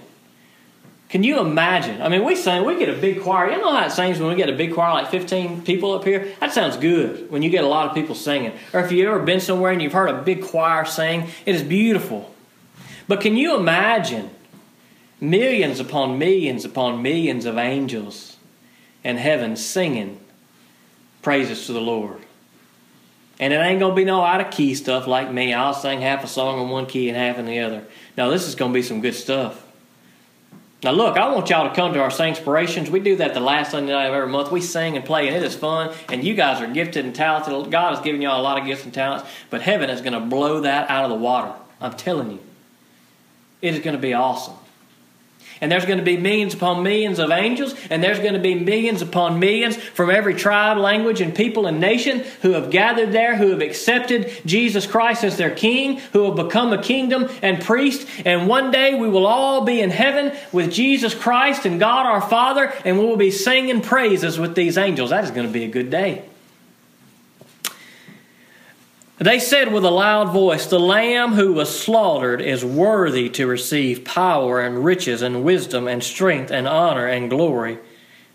Can 1.10 1.24
you 1.24 1.40
imagine? 1.40 2.02
I 2.04 2.08
mean, 2.08 2.24
we 2.24 2.36
sing, 2.36 2.64
we 2.66 2.78
get 2.78 2.88
a 2.88 3.00
big 3.00 3.24
choir. 3.24 3.50
You 3.50 3.58
know 3.58 3.76
how 3.76 3.86
it 3.86 3.92
sings 3.92 4.20
when 4.20 4.30
we 4.30 4.36
get 4.36 4.48
a 4.48 4.56
big 4.56 4.76
choir, 4.76 4.94
like 4.94 5.10
15 5.10 5.64
people 5.64 5.94
up 5.94 6.04
here? 6.04 6.34
That 6.40 6.54
sounds 6.54 6.78
good 6.78 7.32
when 7.32 7.42
you 7.42 7.50
get 7.50 7.64
a 7.64 7.68
lot 7.68 7.88
of 7.90 7.96
people 7.96 8.14
singing. 8.14 8.54
Or 8.74 8.80
if 8.82 8.92
you've 8.92 9.08
ever 9.08 9.20
been 9.20 9.40
somewhere 9.40 9.72
and 9.72 9.82
you've 9.82 9.94
heard 9.94 10.10
a 10.10 10.22
big 10.22 10.44
choir 10.44 10.86
sing, 10.86 11.28
it 11.48 11.56
is 11.56 11.64
beautiful. 11.64 12.34
But 13.08 13.22
can 13.22 13.36
you 13.36 13.58
imagine 13.58 14.30
millions 15.20 15.80
upon 15.80 16.20
millions 16.20 16.64
upon 16.64 17.02
millions 17.02 17.46
of 17.46 17.58
angels 17.58 18.38
in 19.04 19.18
heaven 19.18 19.56
singing? 19.56 20.20
Praises 21.22 21.66
to 21.68 21.74
the 21.74 21.82
Lord. 21.82 22.20
And 23.40 23.54
it 23.54 23.58
ain't 23.58 23.80
going 23.80 23.92
to 23.92 23.96
be 23.96 24.04
no 24.04 24.22
out 24.22 24.42
of 24.42 24.52
key 24.52 24.76
stuff 24.76 25.08
like 25.08 25.32
me. 25.32 25.54
I'll 25.54 25.74
sing 25.74 26.02
half 26.02 26.24
a 26.24 26.28
song 26.28 26.62
in 26.62 26.70
one 26.70 26.86
key 26.86 27.08
and 27.08 27.18
half 27.18 27.38
in 27.38 27.46
the 27.46 27.60
other. 27.60 27.86
No, 28.18 28.30
this 28.30 28.48
is 28.48 28.56
going 28.56 28.72
to 28.72 28.74
be 28.74 28.82
some 28.82 29.00
good 29.00 29.16
stuff. 29.16 29.66
Now, 30.82 30.92
look, 30.92 31.18
I 31.18 31.34
want 31.34 31.50
y'all 31.50 31.70
to 31.70 31.76
come 31.76 31.94
to 31.94 32.02
our 32.02 32.12
Singspirations. 32.12 32.90
We 32.90 33.02
do 33.02 33.18
that 33.18 33.34
the 33.34 33.42
last 33.42 33.72
Sunday 33.72 33.92
night 33.92 34.08
of 34.08 34.14
every 34.14 34.30
month. 34.30 34.50
We 34.50 34.62
sing 34.62 34.96
and 34.96 35.06
play, 35.06 35.28
and 35.28 35.36
it 35.36 35.44
is 35.44 35.56
fun. 35.56 35.94
And 36.08 36.24
you 36.24 36.36
guys 36.36 36.62
are 36.62 36.72
gifted 36.72 37.06
and 37.06 37.14
talented. 37.14 37.72
God 37.72 37.96
has 37.96 38.04
given 38.04 38.22
y'all 38.22 38.40
a 38.40 38.44
lot 38.44 38.58
of 38.58 38.66
gifts 38.66 38.86
and 38.86 38.94
talents, 38.94 39.28
but 39.50 39.62
heaven 39.62 39.90
is 39.90 40.00
going 40.00 40.14
to 40.14 40.22
blow 40.22 40.62
that 40.62 40.90
out 40.90 41.04
of 41.04 41.10
the 41.10 41.18
water. 41.18 41.54
I'm 41.82 41.94
telling 41.94 42.32
you. 42.32 42.40
It 43.62 43.74
is 43.74 43.82
going 43.82 43.96
to 43.96 44.02
be 44.02 44.14
awesome. 44.14 44.56
And 45.62 45.72
there's 45.72 45.86
going 45.86 46.00
to 46.00 46.06
be 46.06 46.18
millions 46.18 46.54
upon 46.54 46.84
millions 46.84 47.20
of 47.20 47.32
angels, 47.32 47.76
and 47.90 48.04
there's 48.04 48.20
going 48.20 48.34
to 48.34 48.40
be 48.40 48.56
millions 48.56 49.02
upon 49.02 49.40
millions 49.40 49.76
from 49.76 50.10
every 50.10 50.34
tribe, 50.34 50.78
language, 50.78 51.22
and 51.22 51.36
people 51.36 51.68
and 51.68 51.80
nation 51.80 52.20
who 52.42 52.52
have 52.52 52.72
gathered 52.72 53.12
there, 53.12 53.36
who 53.36 53.50
have 53.50 53.62
accepted 53.62 54.32
Jesus 54.46 54.88
Christ 54.88 55.24
as 55.24 55.38
their 55.38 55.54
king, 55.54 56.00
who 56.14 56.26
have 56.26 56.36
become 56.36 56.72
a 56.72 56.82
kingdom 56.82 57.30
and 57.42 57.62
priest. 57.62 58.08
And 58.26 58.48
one 58.48 58.72
day 58.72 58.96
we 58.96 59.10
will 59.10 59.28
all 59.28 59.66
be 59.66 59.82
in 59.82 59.90
heaven 59.90 60.36
with 60.52 60.72
Jesus 60.72 61.14
Christ 61.14 61.66
and 61.66 61.80
God 61.80 62.06
our 62.06 62.22
Father, 62.22 62.74
and 62.86 62.98
we 62.98 63.06
will 63.06 63.18
be 63.18 63.32
singing 63.32 63.82
praises 63.82 64.40
with 64.40 64.56
these 64.56 64.78
angels. 64.78 65.10
That 65.10 65.24
is 65.24 65.32
going 65.32 65.48
to 65.48 65.54
be 65.54 65.66
a 65.66 65.70
good 65.70 65.90
day. 65.90 66.24
They 69.20 69.40
said 69.40 69.74
with 69.74 69.84
a 69.84 69.92
loud 69.92 70.30
voice, 70.30 70.66
The 70.66 70.80
Lamb 70.80 71.34
who 71.34 71.52
was 71.52 71.78
slaughtered 71.78 72.42
is 72.42 72.64
worthy 72.64 73.28
to 73.32 73.48
receive 73.48 74.06
power 74.06 74.62
and 74.62 74.86
riches 74.86 75.22
and 75.22 75.44
wisdom 75.44 75.90
and 75.90 76.02
strength 76.02 76.52
and 76.52 76.66
honor 76.66 77.06
and 77.06 77.30
glory 77.30 77.80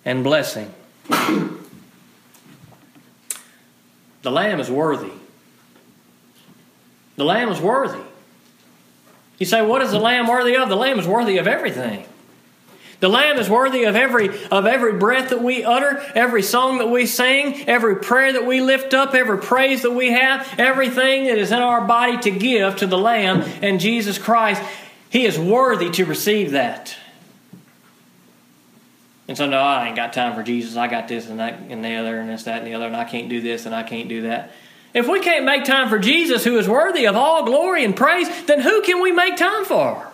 and 0.05 0.23
blessing. 0.23 0.75
the 1.09 1.59
Lamb 4.25 4.61
is 4.61 4.71
worthy. 4.71 5.13
The 7.17 7.25
Lamb 7.25 7.49
is 7.49 7.61
worthy. 7.61 8.03
You 9.39 9.47
say, 9.47 9.65
What 9.65 9.81
is 9.81 9.91
the 9.91 9.99
Lamb 9.99 10.27
worthy 10.27 10.55
of? 10.55 10.69
The 10.69 10.77
Lamb 10.77 10.99
is 10.99 11.07
worthy 11.07 11.39
of 11.39 11.47
everything. 11.47 12.05
The 13.01 13.09
Lamb 13.09 13.39
is 13.39 13.51
worthy 13.51 13.85
of 13.85 13.97
every, 13.97 14.29
of 14.49 14.67
every 14.67 14.95
breath 14.95 15.31
that 15.31 15.43
we 15.43 15.65
utter, 15.65 15.99
every 16.15 16.43
song 16.43 16.79
that 16.79 16.89
we 16.89 17.07
sing, 17.07 17.69
every 17.69 17.97
prayer 17.97 18.33
that 18.33 18.47
we 18.47 18.61
lift 18.61 18.95
up, 18.95 19.15
every 19.15 19.39
praise 19.39 19.83
that 19.83 19.91
we 19.91 20.13
have, 20.13 20.49
everything 20.59 21.25
that 21.25 21.39
is 21.39 21.53
in 21.53 21.59
our 21.59 21.87
body 21.87 22.19
to 22.19 22.31
give 22.31 22.77
to 22.77 22.87
the 22.87 22.99
Lamb 22.99 23.43
and 23.63 23.81
Jesus 23.81 24.19
Christ. 24.19 24.63
He 25.11 25.27
is 25.27 25.39
worthy 25.39 25.91
to 25.91 26.05
receive 26.05 26.53
that. 26.53 26.97
And 29.27 29.37
so, 29.37 29.47
no, 29.49 29.59
I 29.59 29.87
ain't 29.87 29.97
got 29.97 30.13
time 30.13 30.35
for 30.35 30.43
Jesus. 30.43 30.77
I 30.77 30.87
got 30.87 31.09
this 31.09 31.29
and 31.29 31.41
that 31.41 31.61
and 31.69 31.85
the 31.85 31.95
other 31.95 32.19
and 32.19 32.29
this, 32.29 32.45
that, 32.45 32.59
and 32.59 32.67
the 32.67 32.75
other, 32.75 32.87
and 32.87 32.97
I 32.97 33.05
can't 33.05 33.29
do 33.29 33.41
this 33.41 33.67
and 33.67 33.75
I 33.75 33.83
can't 33.83 34.09
do 34.09 34.23
that. 34.23 34.53
If 34.93 35.09
we 35.09 35.21
can't 35.21 35.45
make 35.45 35.65
time 35.65 35.89
for 35.89 35.99
Jesus, 35.99 36.45
who 36.45 36.57
is 36.59 36.69
worthy 36.69 37.07
of 37.07 37.17
all 37.17 37.45
glory 37.45 37.85
and 37.85 37.97
praise, 37.97 38.29
then 38.47 38.61
who 38.61 38.83
can 38.83 39.03
we 39.03 39.13
make 39.13 39.37
time 39.37 39.65
for? 39.65 40.14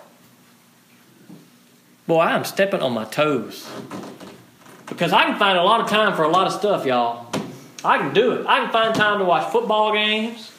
Boy, 2.10 2.22
I'm 2.22 2.44
stepping 2.44 2.82
on 2.82 2.92
my 2.92 3.04
toes. 3.04 3.70
Because 4.88 5.12
I 5.12 5.26
can 5.26 5.38
find 5.38 5.56
a 5.56 5.62
lot 5.62 5.80
of 5.80 5.88
time 5.88 6.16
for 6.16 6.24
a 6.24 6.28
lot 6.28 6.48
of 6.48 6.52
stuff, 6.52 6.84
y'all. 6.84 7.32
I 7.84 7.98
can 7.98 8.12
do 8.12 8.32
it. 8.32 8.46
I 8.48 8.64
can 8.64 8.72
find 8.72 8.92
time 8.92 9.20
to 9.20 9.24
watch 9.24 9.52
football 9.52 9.92
games. 9.92 10.50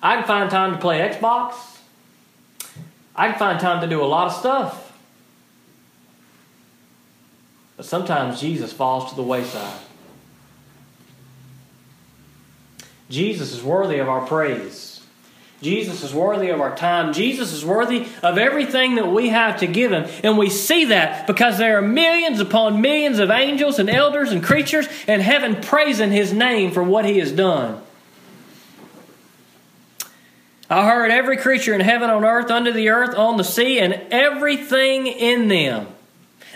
I 0.00 0.14
can 0.14 0.24
find 0.24 0.48
time 0.48 0.74
to 0.74 0.78
play 0.78 1.00
Xbox. 1.00 1.56
I 3.16 3.30
can 3.30 3.38
find 3.40 3.58
time 3.58 3.80
to 3.80 3.88
do 3.88 4.00
a 4.00 4.06
lot 4.06 4.28
of 4.28 4.34
stuff. 4.34 4.96
But 7.76 7.84
sometimes 7.84 8.40
Jesus 8.40 8.72
falls 8.72 9.10
to 9.10 9.16
the 9.16 9.24
wayside. 9.24 9.80
Jesus 13.10 13.52
is 13.52 13.64
worthy 13.64 13.98
of 13.98 14.08
our 14.08 14.24
praise. 14.24 14.97
Jesus 15.60 16.04
is 16.04 16.14
worthy 16.14 16.50
of 16.50 16.60
our 16.60 16.76
time. 16.76 17.12
Jesus 17.12 17.52
is 17.52 17.64
worthy 17.64 18.06
of 18.22 18.38
everything 18.38 18.94
that 18.94 19.08
we 19.08 19.30
have 19.30 19.58
to 19.60 19.66
give 19.66 19.90
Him. 19.90 20.06
And 20.22 20.38
we 20.38 20.50
see 20.50 20.86
that 20.86 21.26
because 21.26 21.58
there 21.58 21.78
are 21.78 21.82
millions 21.82 22.38
upon 22.38 22.80
millions 22.80 23.18
of 23.18 23.30
angels 23.30 23.80
and 23.80 23.90
elders 23.90 24.30
and 24.30 24.42
creatures 24.42 24.86
in 25.08 25.20
heaven 25.20 25.60
praising 25.60 26.12
His 26.12 26.32
name 26.32 26.70
for 26.70 26.82
what 26.82 27.04
He 27.04 27.18
has 27.18 27.32
done. 27.32 27.82
I 30.70 30.86
heard 30.86 31.10
every 31.10 31.38
creature 31.38 31.74
in 31.74 31.80
heaven, 31.80 32.08
on 32.10 32.24
earth, 32.24 32.50
under 32.50 32.72
the 32.72 32.90
earth, 32.90 33.16
on 33.16 33.36
the 33.36 33.44
sea, 33.44 33.80
and 33.80 33.94
everything 34.10 35.06
in 35.06 35.48
them 35.48 35.88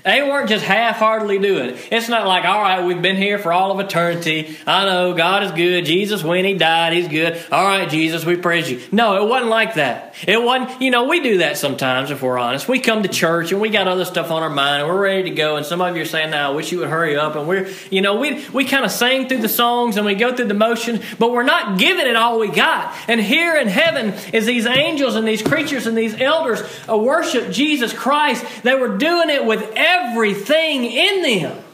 they 0.04 0.22
weren't 0.22 0.48
just 0.48 0.64
half 0.64 0.96
heartedly 0.96 1.38
doing 1.38 1.70
it. 1.70 1.88
It's 1.92 2.08
not 2.08 2.26
like, 2.26 2.44
all 2.44 2.60
right, 2.60 2.84
we've 2.84 3.00
been 3.00 3.16
here 3.16 3.38
for 3.38 3.52
all 3.52 3.70
of 3.70 3.78
eternity. 3.78 4.56
I 4.66 4.84
know 4.84 5.14
God 5.14 5.44
is 5.44 5.52
good. 5.52 5.84
Jesus, 5.84 6.24
when 6.24 6.44
He 6.44 6.54
died, 6.54 6.92
He's 6.92 7.08
good. 7.08 7.40
All 7.52 7.64
right, 7.64 7.88
Jesus, 7.88 8.24
we 8.24 8.36
praise 8.36 8.70
you. 8.70 8.80
No, 8.90 9.24
it 9.24 9.28
wasn't 9.28 9.50
like 9.50 9.74
that. 9.74 10.14
It 10.26 10.42
wasn't, 10.42 10.82
you 10.82 10.90
know, 10.90 11.04
we 11.04 11.20
do 11.20 11.38
that 11.38 11.56
sometimes 11.56 12.10
if 12.10 12.20
we're 12.20 12.38
honest. 12.38 12.68
We 12.68 12.80
come 12.80 13.04
to 13.04 13.08
church 13.08 13.52
and 13.52 13.60
we 13.60 13.68
got 13.68 13.86
other 13.86 14.04
stuff 14.04 14.30
on 14.30 14.42
our 14.42 14.50
mind 14.50 14.82
and 14.82 14.90
we're 14.90 15.00
ready 15.00 15.24
to 15.24 15.30
go. 15.30 15.56
And 15.56 15.64
some 15.64 15.80
of 15.80 15.94
you 15.96 16.02
are 16.02 16.06
saying, 16.06 16.30
now, 16.30 16.52
I 16.52 16.54
wish 16.54 16.72
you 16.72 16.80
would 16.80 16.88
hurry 16.88 17.16
up. 17.16 17.36
And 17.36 17.46
we're, 17.46 17.70
you 17.90 18.02
know, 18.02 18.16
we, 18.16 18.44
we 18.48 18.64
kind 18.64 18.84
of 18.84 18.90
sing 18.90 19.28
through 19.28 19.42
the 19.42 19.48
songs 19.48 19.96
and 19.96 20.04
we 20.04 20.14
go 20.14 20.34
through 20.34 20.48
the 20.48 20.54
motions, 20.54 21.00
but 21.18 21.30
we're 21.30 21.42
not 21.44 21.78
giving 21.78 22.06
it 22.06 22.16
all 22.16 22.40
we 22.40 22.48
got. 22.48 22.94
And 23.06 23.20
here 23.20 23.56
in 23.56 23.68
heaven 23.68 24.14
is 24.32 24.46
these 24.46 24.66
angels 24.66 25.14
and 25.14 25.26
these 25.26 25.42
creatures 25.42 25.86
and 25.86 25.96
these 25.96 26.20
elders 26.20 26.60
uh, 26.88 26.96
worship 26.96 27.52
Jesus 27.52 27.92
Christ. 27.92 28.44
They 28.64 28.74
were 28.74 28.96
doing 28.98 29.30
it 29.30 29.44
with 29.44 29.62
every 29.76 29.91
everything 29.92 30.84
in 30.84 31.22
them. 31.22 31.64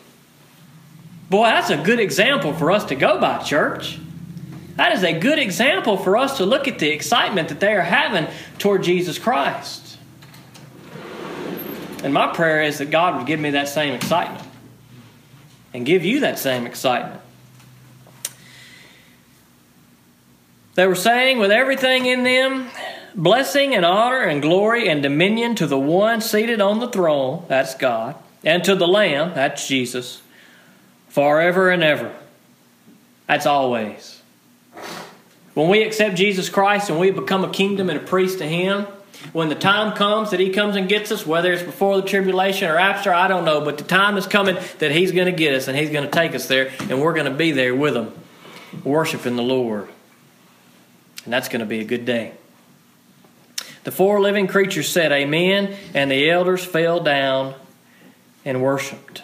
Boy, 1.30 1.44
that's 1.44 1.70
a 1.70 1.76
good 1.76 2.00
example 2.00 2.52
for 2.54 2.70
us 2.70 2.86
to 2.86 2.94
go 2.94 3.20
by, 3.20 3.38
church. 3.38 3.98
That 4.76 4.92
is 4.92 5.02
a 5.02 5.18
good 5.18 5.38
example 5.38 5.96
for 5.96 6.16
us 6.16 6.38
to 6.38 6.46
look 6.46 6.68
at 6.68 6.78
the 6.78 6.88
excitement 6.88 7.48
that 7.48 7.60
they 7.60 7.74
are 7.74 7.82
having 7.82 8.26
toward 8.58 8.84
Jesus 8.84 9.18
Christ. 9.18 9.98
And 12.02 12.14
my 12.14 12.28
prayer 12.28 12.62
is 12.62 12.78
that 12.78 12.90
God 12.90 13.16
would 13.16 13.26
give 13.26 13.40
me 13.40 13.50
that 13.50 13.68
same 13.68 13.92
excitement 13.92 14.44
and 15.74 15.84
give 15.84 16.04
you 16.04 16.20
that 16.20 16.38
same 16.38 16.66
excitement. 16.66 17.20
They 20.76 20.86
were 20.86 20.94
saying, 20.94 21.38
with 21.40 21.50
everything 21.50 22.06
in 22.06 22.22
them, 22.22 22.68
blessing 23.14 23.74
and 23.74 23.84
honor 23.84 24.22
and 24.22 24.42
glory 24.42 24.88
and 24.88 25.02
dominion 25.02 25.54
to 25.56 25.66
the 25.66 25.78
one 25.78 26.20
seated 26.20 26.60
on 26.60 26.80
the 26.80 26.88
throne, 26.88 27.44
that's 27.48 27.74
God, 27.74 28.16
and 28.44 28.62
to 28.64 28.74
the 28.74 28.88
Lamb, 28.88 29.34
that's 29.34 29.66
Jesus, 29.66 30.22
forever 31.08 31.70
and 31.70 31.82
ever. 31.82 32.14
That's 33.26 33.46
always. 33.46 34.22
When 35.54 35.68
we 35.68 35.82
accept 35.82 36.16
Jesus 36.16 36.48
Christ 36.48 36.88
and 36.88 37.00
we 37.00 37.10
become 37.10 37.44
a 37.44 37.50
kingdom 37.50 37.90
and 37.90 37.98
a 37.98 38.02
priest 38.02 38.38
to 38.38 38.46
Him, 38.46 38.86
when 39.32 39.48
the 39.48 39.56
time 39.56 39.96
comes 39.96 40.30
that 40.30 40.40
He 40.40 40.50
comes 40.50 40.76
and 40.76 40.88
gets 40.88 41.10
us, 41.10 41.26
whether 41.26 41.52
it's 41.52 41.62
before 41.62 42.00
the 42.00 42.06
tribulation 42.06 42.70
or 42.70 42.78
after, 42.78 43.12
I 43.12 43.26
don't 43.26 43.44
know, 43.44 43.60
but 43.60 43.76
the 43.76 43.84
time 43.84 44.16
is 44.16 44.26
coming 44.26 44.56
that 44.78 44.92
He's 44.92 45.12
going 45.12 45.26
to 45.26 45.32
get 45.32 45.54
us 45.54 45.66
and 45.66 45.76
He's 45.76 45.90
going 45.90 46.04
to 46.04 46.10
take 46.10 46.34
us 46.34 46.46
there, 46.46 46.70
and 46.88 47.02
we're 47.02 47.12
going 47.12 47.30
to 47.30 47.36
be 47.36 47.50
there 47.50 47.74
with 47.74 47.96
Him, 47.96 48.12
worshiping 48.84 49.36
the 49.36 49.42
Lord. 49.42 49.88
And 51.24 51.32
that's 51.32 51.48
going 51.48 51.60
to 51.60 51.66
be 51.66 51.80
a 51.80 51.84
good 51.84 52.06
day. 52.06 52.32
The 53.88 53.92
four 53.92 54.20
living 54.20 54.48
creatures 54.48 54.86
said, 54.86 55.12
Amen, 55.12 55.74
and 55.94 56.10
the 56.10 56.28
elders 56.28 56.62
fell 56.62 57.00
down 57.00 57.54
and 58.44 58.60
worshiped. 58.60 59.22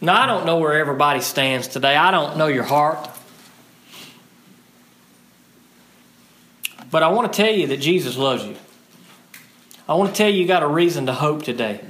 Now, 0.00 0.22
I 0.22 0.26
don't 0.26 0.46
know 0.46 0.58
where 0.58 0.74
everybody 0.74 1.20
stands 1.20 1.66
today. 1.66 1.96
I 1.96 2.12
don't 2.12 2.38
know 2.38 2.46
your 2.46 2.62
heart. 2.62 3.10
But 6.92 7.02
I 7.02 7.08
want 7.08 7.32
to 7.32 7.36
tell 7.36 7.52
you 7.52 7.66
that 7.66 7.78
Jesus 7.78 8.16
loves 8.16 8.44
you. 8.44 8.54
I 9.88 9.96
want 9.96 10.14
to 10.14 10.16
tell 10.16 10.30
you 10.30 10.40
you 10.40 10.46
got 10.46 10.62
a 10.62 10.68
reason 10.68 11.06
to 11.06 11.12
hope 11.12 11.42
today. 11.42 11.80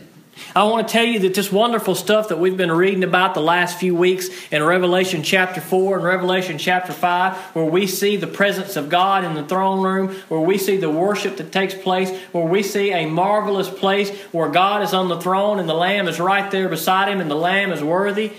I 0.55 0.65
want 0.65 0.87
to 0.87 0.93
tell 0.93 1.05
you 1.05 1.19
that 1.21 1.35
this 1.35 1.53
wonderful 1.53 1.95
stuff 1.95 2.29
that 2.29 2.39
we've 2.39 2.57
been 2.57 2.73
reading 2.73 3.05
about 3.05 3.35
the 3.35 3.41
last 3.41 3.79
few 3.79 3.95
weeks 3.95 4.29
in 4.51 4.63
Revelation 4.63 5.23
chapter 5.23 5.61
4 5.61 5.97
and 5.97 6.05
Revelation 6.05 6.59
chapter 6.59 6.93
5, 6.93 7.37
where 7.55 7.65
we 7.65 7.87
see 7.87 8.17
the 8.17 8.27
presence 8.27 8.77
of 8.77 8.89
God 8.89 9.25
in 9.25 9.35
the 9.35 9.45
throne 9.45 9.83
room, 9.83 10.15
where 10.29 10.41
we 10.41 10.59
see 10.59 10.77
the 10.77 10.91
worship 10.91 11.37
that 11.37 11.53
takes 11.53 11.75
place, 11.75 12.11
where 12.33 12.47
we 12.47 12.63
see 12.63 12.93
a 12.93 13.07
marvelous 13.07 13.71
place 13.71 14.11
where 14.33 14.49
God 14.49 14.83
is 14.83 14.95
on 14.95 15.09
the 15.09 15.21
throne 15.21 15.59
and 15.59 15.69
the 15.69 15.75
Lamb 15.75 16.09
is 16.09 16.19
right 16.21 16.51
there 16.51 16.69
beside 16.69 17.09
him 17.09 17.21
and 17.21 17.31
the 17.31 17.37
Lamb 17.37 17.73
is 17.73 17.83
worthy. 17.83 18.33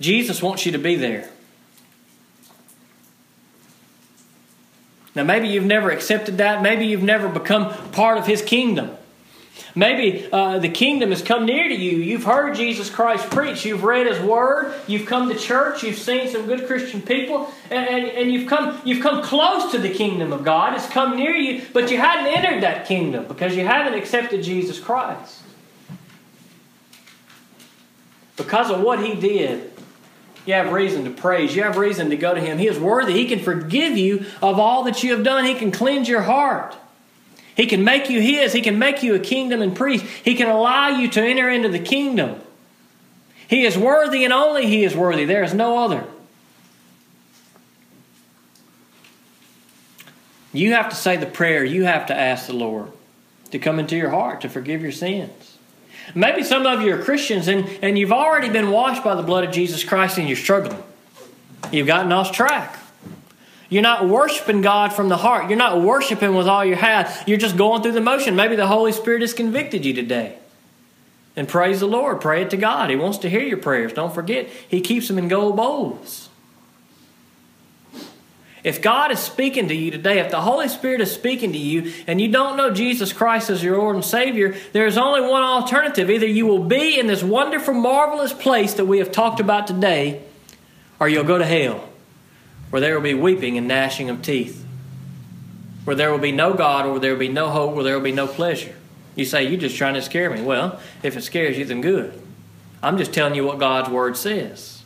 Jesus 0.00 0.42
wants 0.42 0.64
you 0.64 0.72
to 0.72 0.78
be 0.78 0.96
there. 0.96 1.28
Now, 5.14 5.24
maybe 5.24 5.48
you've 5.48 5.64
never 5.64 5.90
accepted 5.90 6.38
that. 6.38 6.62
Maybe 6.62 6.86
you've 6.86 7.02
never 7.02 7.28
become 7.28 7.74
part 7.90 8.16
of 8.18 8.26
His 8.26 8.42
kingdom. 8.42 8.96
Maybe 9.74 10.28
uh, 10.32 10.58
the 10.58 10.68
kingdom 10.68 11.10
has 11.10 11.22
come 11.22 11.46
near 11.46 11.68
to 11.68 11.74
you. 11.74 11.98
You've 11.98 12.24
heard 12.24 12.56
Jesus 12.56 12.90
Christ 12.90 13.30
preach. 13.30 13.64
You've 13.64 13.84
read 13.84 14.06
His 14.06 14.18
Word. 14.20 14.74
You've 14.86 15.06
come 15.06 15.28
to 15.28 15.36
church. 15.36 15.82
You've 15.82 15.98
seen 15.98 16.28
some 16.28 16.46
good 16.46 16.66
Christian 16.66 17.00
people, 17.02 17.52
and, 17.70 17.88
and, 17.88 18.04
and, 18.08 18.32
you've 18.32 18.48
come 18.48 18.80
you've 18.84 19.02
come 19.02 19.22
close 19.22 19.70
to 19.72 19.78
the 19.78 19.90
kingdom 19.90 20.32
of 20.32 20.44
God. 20.44 20.74
It's 20.74 20.88
come 20.88 21.16
near 21.16 21.34
you, 21.34 21.62
but 21.72 21.90
you 21.90 21.98
hadn't 21.98 22.26
entered 22.26 22.62
that 22.62 22.86
kingdom 22.86 23.26
because 23.26 23.54
you 23.54 23.64
haven't 23.64 23.94
accepted 23.94 24.42
Jesus 24.42 24.80
Christ. 24.80 25.42
Because 28.36 28.70
of 28.70 28.80
what 28.80 29.04
He 29.04 29.14
did, 29.14 29.70
You 30.46 30.54
have 30.54 30.72
reason 30.72 31.04
to 31.04 31.10
praise. 31.10 31.54
You 31.54 31.62
have 31.62 31.76
reason 31.76 32.10
to 32.10 32.16
go 32.16 32.34
to 32.34 32.40
Him. 32.40 32.58
He 32.58 32.66
is 32.66 32.78
worthy. 32.78 33.12
He 33.12 33.26
can 33.26 33.38
forgive 33.38 33.96
you 33.96 34.24
of 34.42 34.58
all 34.58 34.84
that 34.84 35.02
you 35.02 35.14
have 35.14 35.22
done. 35.22 35.44
He 35.44 35.54
can 35.54 35.70
cleanse 35.70 36.08
your 36.08 36.22
heart. 36.22 36.74
He 37.56 37.66
can 37.66 37.84
make 37.84 38.08
you 38.10 38.20
His. 38.20 38.52
He 38.52 38.62
can 38.62 38.78
make 38.78 39.02
you 39.02 39.14
a 39.14 39.18
kingdom 39.18 39.62
and 39.62 39.76
priest. 39.76 40.04
He 40.24 40.34
can 40.34 40.48
allow 40.48 40.88
you 40.88 41.08
to 41.10 41.22
enter 41.22 41.48
into 41.48 41.68
the 41.68 41.78
kingdom. 41.78 42.40
He 43.48 43.64
is 43.64 43.76
worthy 43.76 44.24
and 44.24 44.32
only 44.32 44.66
He 44.66 44.84
is 44.84 44.94
worthy. 44.94 45.24
There 45.24 45.42
is 45.42 45.54
no 45.54 45.78
other. 45.78 46.04
You 50.52 50.72
have 50.72 50.88
to 50.88 50.96
say 50.96 51.16
the 51.16 51.26
prayer. 51.26 51.64
You 51.64 51.84
have 51.84 52.06
to 52.06 52.16
ask 52.16 52.46
the 52.46 52.54
Lord 52.54 52.90
to 53.50 53.58
come 53.58 53.78
into 53.78 53.96
your 53.96 54.10
heart 54.10 54.40
to 54.42 54.48
forgive 54.48 54.82
your 54.82 54.92
sins. 54.92 55.58
Maybe 56.14 56.42
some 56.42 56.66
of 56.66 56.82
you 56.82 56.94
are 56.94 57.02
Christians 57.02 57.46
and, 57.46 57.68
and 57.82 57.98
you've 57.98 58.12
already 58.12 58.48
been 58.48 58.70
washed 58.70 59.04
by 59.04 59.14
the 59.14 59.22
blood 59.22 59.44
of 59.44 59.52
Jesus 59.52 59.84
Christ 59.84 60.18
and 60.18 60.28
you're 60.28 60.36
struggling. 60.36 60.82
You've 61.70 61.86
gotten 61.86 62.10
off 62.10 62.32
track. 62.32 62.78
You're 63.70 63.82
not 63.82 64.08
worshiping 64.08 64.60
God 64.60 64.92
from 64.92 65.08
the 65.08 65.16
heart. 65.16 65.48
You're 65.48 65.56
not 65.56 65.80
worshiping 65.80 66.34
with 66.34 66.48
all 66.48 66.64
you 66.64 66.74
have. 66.74 67.24
You're 67.26 67.38
just 67.38 67.56
going 67.56 67.82
through 67.82 67.92
the 67.92 68.00
motion. 68.00 68.36
Maybe 68.36 68.56
the 68.56 68.66
Holy 68.66 68.92
Spirit 68.92 69.22
has 69.22 69.32
convicted 69.32 69.86
you 69.86 69.94
today. 69.94 70.36
And 71.36 71.48
praise 71.48 71.80
the 71.80 71.86
Lord. 71.86 72.20
Pray 72.20 72.42
it 72.42 72.50
to 72.50 72.56
God. 72.56 72.90
He 72.90 72.96
wants 72.96 73.18
to 73.18 73.30
hear 73.30 73.42
your 73.42 73.58
prayers. 73.58 73.92
Don't 73.92 74.12
forget, 74.12 74.48
He 74.68 74.80
keeps 74.80 75.08
them 75.08 75.16
in 75.16 75.28
gold 75.28 75.56
bowls. 75.56 76.28
If 78.62 78.82
God 78.82 79.10
is 79.10 79.20
speaking 79.20 79.68
to 79.68 79.74
you 79.74 79.90
today, 79.90 80.18
if 80.18 80.30
the 80.30 80.40
Holy 80.40 80.68
Spirit 80.68 81.00
is 81.00 81.10
speaking 81.10 81.52
to 81.52 81.58
you, 81.58 81.94
and 82.06 82.20
you 82.20 82.30
don't 82.30 82.56
know 82.58 82.70
Jesus 82.70 83.12
Christ 83.12 83.48
as 83.48 83.62
your 83.62 83.78
Lord 83.78 83.96
and 83.96 84.04
Savior, 84.04 84.54
there 84.72 84.86
is 84.86 84.98
only 84.98 85.22
one 85.22 85.42
alternative. 85.42 86.10
Either 86.10 86.26
you 86.26 86.44
will 86.44 86.64
be 86.64 86.98
in 86.98 87.06
this 87.06 87.22
wonderful, 87.22 87.72
marvelous 87.72 88.34
place 88.34 88.74
that 88.74 88.84
we 88.84 88.98
have 88.98 89.12
talked 89.12 89.40
about 89.40 89.66
today, 89.66 90.22
or 90.98 91.08
you'll 91.08 91.24
go 91.24 91.38
to 91.38 91.46
hell, 91.46 91.88
where 92.70 92.80
there 92.80 92.94
will 92.94 93.02
be 93.02 93.14
weeping 93.14 93.58
and 93.58 93.68
gnashing 93.68 94.08
of 94.08 94.22
teeth, 94.22 94.64
where 95.84 95.96
there 95.96 96.10
will 96.10 96.18
be 96.18 96.32
no 96.32 96.54
God, 96.54 96.86
or 96.86 96.98
there 96.98 97.12
will 97.12 97.18
be 97.20 97.28
no 97.28 97.50
hope, 97.50 97.74
where 97.74 97.84
there 97.84 97.94
will 97.94 98.04
be 98.04 98.12
no 98.12 98.26
pleasure. 98.26 98.74
You 99.16 99.24
say, 99.24 99.44
You're 99.44 99.60
just 99.60 99.76
trying 99.76 99.94
to 99.94 100.02
scare 100.02 100.30
me. 100.30 100.40
Well, 100.42 100.80
if 101.02 101.16
it 101.16 101.22
scares 101.22 101.58
you, 101.58 101.64
then 101.64 101.80
good. 101.80 102.20
I'm 102.82 102.96
just 102.96 103.12
telling 103.12 103.34
you 103.34 103.44
what 103.44 103.58
God's 103.58 103.90
Word 103.90 104.16
says. 104.16 104.82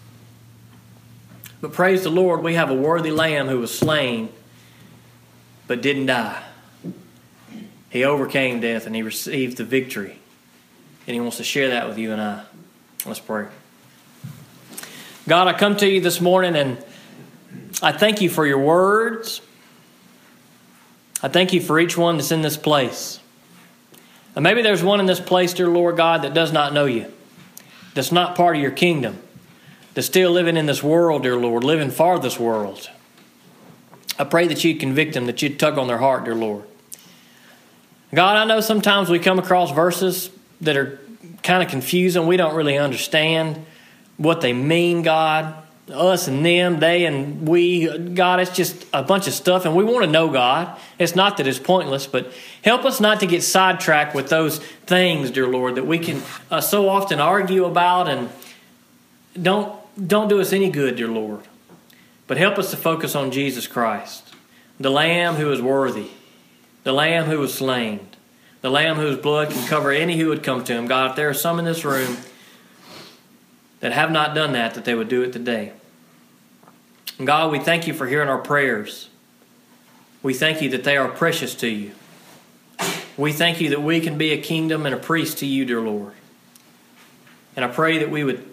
But 1.61 1.73
praise 1.73 2.03
the 2.03 2.11
Lord, 2.11 2.43
we 2.43 2.55
have 2.55 2.71
a 2.71 2.75
worthy 2.75 3.11
lamb 3.11 3.49
who 3.49 3.61
was 3.61 3.77
slain 3.77 4.31
but 5.67 5.81
didn't 5.81 6.07
die. 6.07 6.43
He 7.91 8.05
overcame 8.05 8.61
death 8.61 8.87
and 8.87 8.95
he 8.95 9.03
received 9.03 9.57
the 9.57 9.65
victory. 9.65 10.19
And 11.07 11.15
he 11.15 11.21
wants 11.21 11.37
to 11.37 11.45
share 11.45 11.69
that 11.69 11.89
with 11.89 11.99
you 11.99 12.13
and 12.13 12.21
I. 12.21 12.45
Let's 13.07 13.21
pray. 13.21 13.47
God, 15.29 15.47
I 15.47 15.53
come 15.53 15.77
to 15.77 15.89
you 15.89 16.01
this 16.01 16.21
morning 16.21 16.57
and 16.57 16.83
I 17.83 17.93
thank 17.93 18.21
you 18.21 18.31
for 18.31 18.47
your 18.47 18.59
words. 18.59 19.41
I 21.23 21.29
thank 21.29 21.53
you 21.53 21.61
for 21.61 21.79
each 21.79 21.97
one 21.97 22.17
that's 22.17 22.31
in 22.31 22.43
this 22.43 22.57
place. 22.57 23.21
And 24.35 24.43
maybe 24.43 24.63
there's 24.63 24.83
one 24.83 25.01
in 25.01 25.07
this 25.07 25.21
place, 25.21 25.55
dear 25.55 25.69
Lord 25.69 25.97
God, 25.97 26.23
that 26.23 26.35
does 26.35 26.53
not 26.53 26.73
know 26.73 26.87
you, 26.87 27.13
that's 27.95 28.13
not 28.13 28.37
part 28.37 28.57
of 28.57 28.63
your 28.63 28.73
kingdom 28.73 29.19
that's 29.95 30.09
still 30.09 30.33
living 30.33 30.57
in 30.57 30.67
this 30.67 30.83
world, 30.83 31.23
dear 31.23 31.37
Lord, 31.37 31.63
living 31.63 31.91
for 31.91 32.19
this 32.19 32.39
world. 32.39 32.91
I 34.19 34.25
pray 34.25 34.47
that 34.49 34.63
you'd 34.65 34.81
convict 34.81 35.15
them, 35.15 35.27
that 35.27 35.41
you'd 35.41 35.59
tug 35.59 35.79
on 35.79 35.87
their 35.87 35.99
heart, 35.99 36.25
dear 36.25 36.35
Lord. 36.35 36.65
God, 38.13 38.37
I 38.37 38.45
know 38.45 38.61
sometimes 38.61 39.09
we 39.09 39.19
come 39.19 39.39
across 39.39 39.71
verses 39.71 40.31
that 40.61 40.77
are 40.77 41.01
kind 41.43 41.63
of 41.63 41.69
confusing. 41.69 42.27
We 42.27 42.37
don't 42.37 42.55
really 42.55 42.77
understand 42.77 43.65
what 44.17 44.41
they 44.41 44.53
mean, 44.53 45.03
God. 45.03 45.55
Us 45.93 46.29
and 46.29 46.45
them, 46.45 46.81
they 46.81 47.05
and 47.05 47.47
we. 47.47 47.99
God, 47.99 48.41
it's 48.41 48.57
just 48.57 48.87
a 48.95 49.03
bunch 49.03 49.27
of 49.27 49.35
stuff, 49.35 49.67
and 49.67 49.77
we 49.77 49.85
want 49.85 50.03
to 50.03 50.11
know 50.11 50.31
God. 50.31 50.79
It's 50.99 51.15
not 51.15 51.37
that 51.37 51.47
it's 51.47 51.59
pointless, 51.59 52.07
but 52.07 52.33
help 52.63 52.87
us 52.87 53.01
not 53.01 53.21
to 53.21 53.27
get 53.27 53.43
sidetracked 53.43 54.15
with 54.15 54.31
those 54.31 54.61
things, 54.87 55.31
dear 55.31 55.47
Lord, 55.47 55.75
that 55.75 55.87
we 55.87 55.99
can 55.99 56.23
uh, 56.51 56.63
so 56.63 56.89
often 56.89 57.21
argue 57.21 57.67
about 57.67 58.09
and 58.09 58.31
don't 59.41 59.79
don't 60.09 60.29
do 60.29 60.41
us 60.41 60.55
any 60.55 60.71
good, 60.71 60.97
dear 60.97 61.09
Lord, 61.09 61.41
but 62.27 62.39
help 62.39 62.59
us 62.59 62.71
to 62.71 62.79
focus 62.79 63.15
on 63.15 63.31
Jesus 63.31 63.67
Christ, 63.67 64.35
the 64.81 64.91
Lamb 64.91 65.35
who 65.35 65.53
is 65.53 65.61
worthy, 65.61 66.09
the 66.83 66.93
Lamb 66.93 67.27
who 67.27 67.39
was 67.39 67.53
slain, 67.53 68.09
the 68.63 68.71
Lamb 68.71 68.97
whose 68.97 69.19
blood 69.19 69.51
can 69.51 69.67
cover 69.69 69.91
any 69.91 70.17
who 70.17 70.29
would 70.29 70.43
come 70.43 70.65
to 70.65 70.73
him. 70.73 70.87
God, 70.87 71.11
if 71.11 71.17
there 71.17 71.29
are 71.29 71.35
some 71.35 71.59
in 71.59 71.67
this 71.67 71.85
room 71.85 72.17
that 73.85 73.93
have 73.93 74.11
not 74.11 74.35
done 74.35 74.53
that, 74.53 74.73
that 74.73 74.87
they 74.87 74.95
would 74.95 75.11
do 75.11 75.21
it 75.21 75.31
today. 75.31 75.71
And 77.19 77.27
God, 77.27 77.53
we 77.53 77.59
thank 77.59 77.87
you 77.87 77.93
for 77.93 78.07
hearing 78.07 78.31
our 78.31 78.39
prayers. 78.39 79.11
We 80.23 80.33
thank 80.33 80.63
you 80.63 80.71
that 80.71 80.85
they 80.85 80.97
are 80.97 81.07
precious 81.07 81.55
to 81.57 81.69
you. 81.69 81.93
We 83.19 83.35
thank 83.35 83.61
you 83.61 83.69
that 83.69 83.83
we 83.83 84.01
can 84.01 84.17
be 84.17 84.31
a 84.31 84.41
kingdom 84.41 84.87
and 84.87 84.95
a 84.95 84.99
priest 84.99 85.37
to 85.41 85.47
you, 85.47 85.67
dear 85.67 85.83
Lord. 85.83 86.15
And 87.57 87.63
I 87.63 87.69
pray 87.69 87.99
that 87.99 88.11
we 88.11 88.25
would 88.25 88.49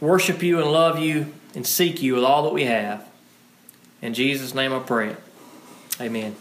worship 0.00 0.42
you 0.42 0.58
and 0.58 0.72
love 0.72 0.98
you 0.98 1.34
and 1.54 1.66
seek 1.66 2.00
you 2.00 2.14
with 2.14 2.24
all 2.24 2.44
that 2.44 2.54
we 2.54 2.64
have. 2.64 3.06
In 4.00 4.14
Jesus' 4.14 4.54
name 4.54 4.72
I 4.72 4.78
pray. 4.78 5.16
Amen. 6.00 6.34